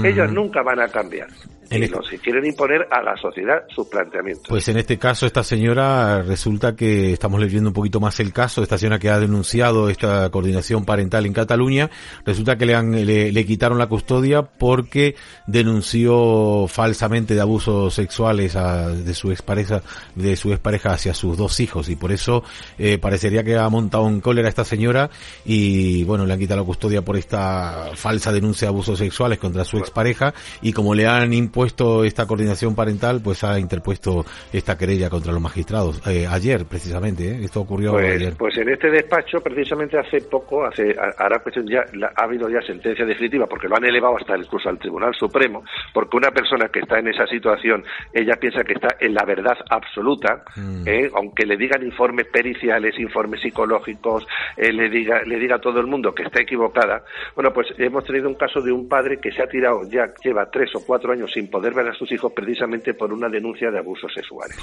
Ellas 0.04 0.32
nunca 0.32 0.62
van 0.62 0.80
a 0.82 0.88
cambiar. 0.88 1.28
y 1.70 1.84
este... 1.84 1.98
se 2.10 2.20
quieren 2.20 2.46
imponer 2.46 2.88
a 2.92 3.02
la 3.02 3.16
sociedad 3.18 3.64
sus 3.70 3.88
planteamientos. 3.88 4.48
Pues 4.50 4.68
en 4.68 4.78
este 4.78 4.98
caso, 4.98 5.26
esta 5.26 5.44
señora, 5.44 6.22
resulta 6.22 6.76
que 6.76 7.14
estamos 7.14 7.40
leyendo 7.40 7.70
un 7.70 7.74
poquito 7.74 8.00
más 8.00 8.20
el 8.20 8.34
caso, 8.34 8.62
esta 8.62 8.78
señora 8.78 9.00
que 9.00 9.10
ha 9.10 9.20
denunciado 9.20 9.90
esta 9.90 10.30
coordinación 10.30 10.86
parental 10.86 11.26
en 11.26 11.34
Cataluña, 11.34 11.90
resulta 12.26 12.58
que 12.58 12.66
le, 12.66 12.76
han, 12.76 12.92
le, 12.92 13.46
quitaron 13.46 13.78
la 13.78 13.88
custodia 13.88 14.44
porque 14.44 15.16
denunció 15.48 16.68
falsamente 16.68 17.36
de 17.36 17.42
abusos 17.42 17.94
sexuales 17.94 18.56
a, 18.56 18.90
de 18.90 19.14
su 19.14 19.32
expareja, 19.32 19.82
de 20.16 20.36
su 20.36 20.52
expareja 20.52 20.92
hacia 20.92 21.14
sus 21.14 21.38
dos 21.38 21.60
hijos 21.60 21.90
y 21.90 21.96
por 21.96 22.12
eso 22.12 22.44
eh, 22.78 22.98
parecería 23.14 23.44
que 23.44 23.56
ha 23.56 23.70
montado 23.70 24.08
en 24.08 24.22
cólera 24.22 24.50
esta 24.50 24.64
señora 24.64 25.08
y 25.46 26.04
bueno, 26.04 26.26
le 26.26 26.34
han 26.34 26.40
quitado 26.40 26.62
la 26.62 26.66
custodia 26.66 27.04
por 27.04 27.16
esta 27.16 27.92
falsa 27.94 28.32
denuncia 28.32 28.66
de 28.66 28.70
abusos 28.70 28.98
sexuales 28.98 29.38
contra 29.38 29.64
su 29.64 29.78
expareja 29.78 30.34
y 30.64 30.74
como 30.74 30.96
le 30.96 31.06
han 31.06 31.32
impuesto 31.32 32.04
esta 32.06 32.26
coordinación 32.26 32.74
parental, 32.74 33.22
pues 33.24 33.44
ha 33.44 33.60
interpuesto 33.60 34.26
esta 34.52 34.76
querella 34.80 35.12
contra 35.12 35.32
los 35.32 35.40
magistrados. 35.40 36.02
Eh, 36.08 36.26
ayer, 36.28 36.66
precisamente, 36.66 37.24
¿eh? 37.24 37.40
esto 37.44 37.62
ocurrió 37.62 37.92
pues, 37.92 38.16
ayer. 38.16 38.34
Pues 38.36 38.58
en 38.58 38.70
este 38.70 38.90
despacho, 38.90 39.42
precisamente 39.42 40.00
hace 40.00 40.22
poco, 40.22 40.66
hace 40.66 40.96
ahora 41.20 41.40
pues 41.44 41.54
ya 41.70 41.86
ha 42.16 42.24
habido 42.24 42.50
ya 42.50 42.64
sentencia 42.66 43.06
definitiva, 43.06 43.46
porque 43.46 43.68
lo 43.68 43.76
han 43.76 43.86
elevado 43.86 44.18
hasta 44.18 44.36
incluso 44.36 44.70
al 44.70 44.80
Tribunal 44.80 45.14
Supremo, 45.14 45.64
porque 45.94 46.18
una 46.18 46.32
persona 46.32 46.68
que 46.70 46.80
está 46.80 46.98
en 46.98 47.10
esa 47.10 47.28
situación, 47.28 47.84
ella 48.12 48.34
piensa 48.40 48.64
que 48.64 48.74
está 48.74 48.96
en 49.00 49.14
la 49.14 49.24
verdad 49.24 49.58
absoluta, 49.70 50.44
mm. 50.56 50.88
¿eh? 50.88 51.12
aunque 51.14 51.46
le 51.46 51.58
digan 51.58 51.84
informes 51.84 52.26
periciales, 52.32 52.96
informes 53.04 53.42
psicológicos, 53.42 54.26
le 54.58 54.90
diga 54.90 55.22
le 55.26 55.38
diga 55.38 55.56
a 55.56 55.60
todo 55.60 55.80
el 55.80 55.88
mundo 55.88 56.14
que 56.14 56.24
está 56.24 56.42
equivocada. 56.42 57.04
Bueno, 57.36 57.52
pues 57.54 57.68
hemos 57.78 58.04
tenido 58.06 58.28
un 58.28 58.36
caso 58.36 58.62
de 58.62 58.72
un 58.72 58.88
padre 58.88 59.20
que 59.20 59.32
se 59.32 59.42
ha 59.42 59.48
tirado 59.48 59.82
ya 59.90 60.14
lleva 60.24 60.50
tres 60.50 60.72
o 60.76 60.86
cuatro 60.86 61.14
años 61.14 61.32
sin 61.32 61.50
poder 61.50 61.74
ver 61.74 61.88
a 61.88 61.94
sus 61.94 62.12
hijos 62.12 62.32
precisamente 62.34 62.94
por 62.94 63.12
una 63.14 63.30
denuncia 63.30 63.70
de 63.72 63.80
abusos 63.80 64.12
sexuales. 64.14 64.58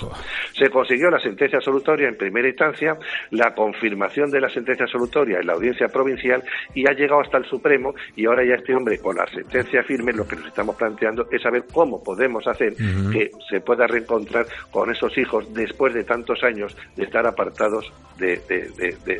Se 0.53 0.69
consiguió 0.71 1.11
la 1.11 1.21
sentencia 1.21 1.59
absolutoria 1.59 2.09
en 2.09 2.17
primera 2.17 2.49
instancia, 2.49 2.97
la 3.31 3.55
confirmación 3.55 4.31
de 4.31 4.41
la 4.41 4.49
sentencia 4.49 4.85
absolutoria 4.85 5.39
en 5.39 5.47
la 5.47 5.55
audiencia 5.55 5.89
provincial 5.89 6.43
y 6.75 6.89
ha 6.89 6.93
llegado 6.93 7.21
hasta 7.21 7.39
el 7.39 7.45
Supremo 7.45 7.95
y 8.17 8.27
ahora 8.27 8.45
ya 8.45 8.55
este 8.55 8.75
hombre 8.75 8.99
con 8.99 9.17
la 9.17 9.27
sentencia 9.27 9.83
firme 9.83 10.13
lo 10.13 10.27
que 10.27 10.37
nos 10.37 10.47
estamos 10.47 10.77
planteando 10.77 11.27
es 11.31 11.43
saber 11.43 11.65
cómo 11.73 12.03
podemos 12.03 12.47
hacer 12.47 12.75
que 13.13 13.31
se 13.49 13.61
pueda 13.61 13.87
reencontrar 13.87 14.47
con 14.71 14.91
esos 14.91 15.17
hijos 15.19 15.53
después 15.53 15.95
de 15.95 16.05
tantos 16.05 16.43
años 16.43 16.77
de 16.97 17.05
estar 17.05 17.27
apartados 17.27 17.93
de, 18.19 18.30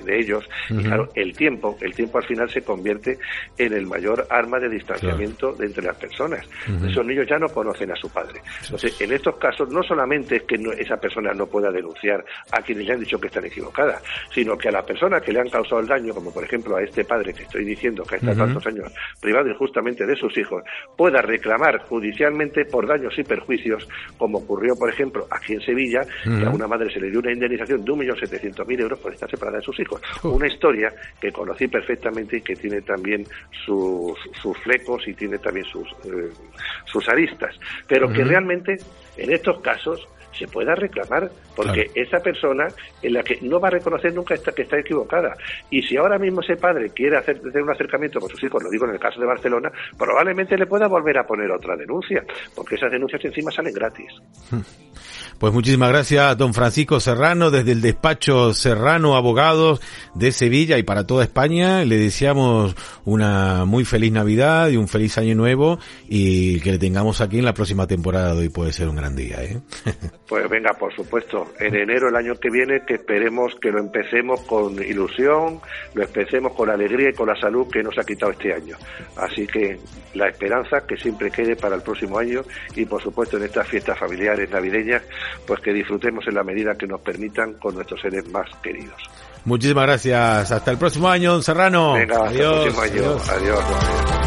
ellos. 0.09 0.49
Y 0.69 0.83
claro, 0.83 1.09
el 1.15 1.37
tiempo, 1.37 1.77
el 1.81 1.95
tiempo 1.95 2.19
al 2.19 2.25
final 2.25 2.51
se 2.51 2.63
convierte 2.63 3.19
en 3.59 3.73
el 3.73 3.87
mayor 3.87 4.27
arma 4.31 4.59
de 4.59 4.69
distanciamiento 4.69 5.53
de 5.53 5.67
entre 5.67 5.85
las 5.85 5.97
personas. 5.97 6.47
Esos 6.87 7.05
niños 7.05 7.27
ya 7.29 7.39
no 7.39 7.49
conocen 7.49 7.91
a 7.91 7.97
su 7.97 8.09
padre. 8.11 8.41
Entonces, 8.65 9.01
en 9.01 9.13
estos 9.13 9.37
casos, 9.37 9.69
no 9.71 9.83
solamente 9.83 10.37
es 10.37 10.43
que 10.45 10.57
esa 10.79 10.97
persona 10.97 11.33
no 11.33 11.47
pueda 11.47 11.71
denunciar 11.71 12.25
a 12.53 12.63
quienes 12.63 12.87
le 12.87 12.93
han 12.93 13.01
dicho 13.01 13.19
que 13.19 13.29
están 13.29 13.45
equivocadas, 13.45 14.03
sino 14.33 14.57
que 14.57 14.69
a 14.69 14.73
la 14.73 14.83
persona 14.83 15.21
que 15.21 15.33
le 15.33 15.41
han 15.41 15.49
causado 15.49 15.81
el 15.81 15.87
daño, 15.87 16.15
como 16.15 16.33
por 16.33 16.45
ejemplo 16.45 16.77
a 16.77 16.83
este 16.83 17.05
padre 17.05 17.33
que 17.33 17.43
estoy 17.43 17.65
diciendo 17.65 18.03
que 18.05 18.17
ha 18.17 18.19
estado 18.19 18.37
tantos 18.37 18.67
años 18.67 18.93
privado 19.21 19.49
injustamente 19.49 20.07
de 20.07 20.17
sus 20.17 20.37
hijos, 20.39 20.63
pueda 20.97 21.23
reclamar 21.23 21.79
judicialmente 21.81 22.65
por 22.65 22.87
daños 22.87 23.19
y 23.19 23.23
perjuicios, 23.23 23.89
como 24.19 24.39
ocurrió, 24.39 24.75
por 24.77 24.91
ejemplo, 24.91 25.27
aquí 25.31 25.55
en 25.55 25.61
Sevilla, 25.61 26.03
que 26.25 26.45
a 26.45 26.51
una 26.51 26.67
madre 26.67 26.93
se 26.93 27.01
le 27.01 27.11
dio 27.11 27.21
una 27.21 27.33
indemnización 27.33 27.85
de 27.85 27.93
1.700.000 27.93 28.81
euros 28.81 28.99
por 29.01 29.13
estar 29.13 29.31
separada 29.31 29.59
de 29.59 29.65
sus 29.65 29.79
hijos. 29.81 30.01
Una 30.23 30.47
historia 30.47 30.93
que 31.21 31.33
conocí 31.33 31.69
perfectamente 31.69 32.39
y 32.39 32.43
que 32.43 32.57
tiene 32.57 32.83
también 32.83 33.27
sus, 33.65 34.19
sus 34.41 34.57
flecos 34.59 35.07
y 35.09 35.15
tiene 35.15 35.39
también 35.39 35.67
sus, 35.67 35.89
eh, 36.05 36.31
sus 36.85 37.09
aristas, 37.09 37.59
pero 37.87 38.13
que 38.13 38.25
realmente 38.25 38.79
en 39.17 39.33
estos 39.33 39.61
casos 39.61 40.07
se 40.33 40.47
pueda 40.47 40.75
reclamar, 40.75 41.31
porque 41.55 41.91
esa 41.95 42.21
persona 42.21 42.69
en 43.03 43.13
la 43.13 43.23
que 43.23 43.39
no 43.43 43.61
va 43.61 43.69
a 43.69 43.73
reconocer 43.73 44.15
nunca 44.15 44.35
está, 44.35 44.53
que 44.53 44.63
está 44.63 44.79
equivocada. 44.79 45.37
Y 45.71 45.83
si 45.83 45.97
ahora 45.97 46.19
mismo 46.19 46.41
ese 46.41 46.57
padre 46.57 46.91
quiere 46.91 47.17
hacer, 47.17 47.41
hacer 47.47 47.63
un 47.63 47.71
acercamiento 47.71 48.21
con 48.21 48.31
sus 48.31 48.43
hijos, 48.43 48.63
lo 48.63 48.71
digo 48.71 48.87
en 48.87 48.93
el 48.93 49.01
caso 49.01 49.21
de 49.21 49.27
Barcelona, 49.27 49.71
probablemente 49.99 50.57
le 50.57 50.67
pueda 50.67 50.87
volver 50.87 51.19
a 51.19 51.27
poner 51.27 51.51
otra 51.51 51.77
denuncia, 51.77 52.25
porque 52.55 52.77
esas 52.77 52.91
denuncias 52.91 53.25
encima 53.25 53.51
salen 53.51 53.75
gratis. 53.75 54.13
Pues 55.41 55.55
muchísimas 55.55 55.89
gracias, 55.89 56.37
don 56.37 56.53
Francisco 56.53 57.01
Serrano, 57.01 57.51
desde 57.51 57.73
el 57.73 57.81
despacho 57.81 58.53
Serrano 58.53 59.17
Abogados 59.17 59.81
de 60.15 60.33
Sevilla 60.33 60.77
y 60.77 60.83
para 60.83 61.07
toda 61.07 61.25
España. 61.25 61.83
Le 61.87 61.97
deseamos 61.97 62.77
una 63.07 63.65
muy 63.65 63.87
feliz 63.87 64.13
Navidad 64.13 64.69
y 64.69 64.77
un 64.77 64.87
feliz 64.87 65.17
año 65.17 65.35
nuevo 65.35 65.79
y 66.09 66.61
que 66.61 66.73
le 66.73 66.79
tengamos 66.79 67.23
aquí 67.23 67.39
en 67.39 67.47
la 67.47 67.55
próxima 67.55 67.87
temporada 67.87 68.35
de 68.35 68.41
hoy 68.41 68.49
puede 68.51 68.75
ser 68.75 68.89
un 68.91 68.97
gran 68.97 69.17
día. 69.17 69.43
¿eh? 69.43 69.61
Pues 70.31 70.49
venga, 70.49 70.75
por 70.75 70.95
supuesto, 70.95 71.55
en 71.59 71.75
enero 71.75 72.09
el 72.09 72.15
año 72.15 72.37
que 72.37 72.51
viene 72.51 72.85
que 72.87 72.95
esperemos 72.95 73.53
que 73.61 73.73
lo 73.73 73.81
empecemos 73.81 74.41
con 74.43 74.81
ilusión, 74.81 75.61
lo 75.93 76.05
empecemos 76.05 76.53
con 76.53 76.71
alegría 76.71 77.11
y 77.11 77.13
con 77.15 77.27
la 77.27 77.35
salud 77.35 77.67
que 77.69 77.83
nos 77.83 77.99
ha 77.99 78.05
quitado 78.05 78.31
este 78.31 78.55
año. 78.55 78.77
Así 79.17 79.45
que 79.49 79.81
la 80.15 80.29
esperanza 80.29 80.87
que 80.87 80.97
siempre 80.97 81.33
quede 81.33 81.57
para 81.57 81.75
el 81.75 81.83
próximo 81.83 82.17
año 82.17 82.43
y 82.77 82.85
por 82.85 83.03
supuesto 83.03 83.39
en 83.39 83.43
estas 83.43 83.67
fiestas 83.67 83.99
familiares 83.99 84.49
navideñas, 84.51 85.03
pues 85.45 85.59
que 85.59 85.73
disfrutemos 85.73 86.25
en 86.29 86.37
la 86.37 86.45
medida 86.45 86.77
que 86.77 86.87
nos 86.87 87.01
permitan 87.01 87.55
con 87.55 87.75
nuestros 87.75 88.01
seres 88.01 88.31
más 88.31 88.49
queridos. 88.63 89.03
Muchísimas 89.45 89.85
gracias. 89.85 90.53
Hasta 90.53 90.71
el 90.71 90.79
próximo 90.79 91.09
año, 91.09 91.33
don 91.33 91.43
Serrano. 91.43 91.95
Venga, 91.95 92.29
adiós, 92.29 92.69
hasta 92.69 92.87
el 92.87 92.93
próximo 92.93 93.03
año. 93.03 93.19
adiós. 93.33 93.41
duro, 93.59 93.67
duro, 93.67 94.20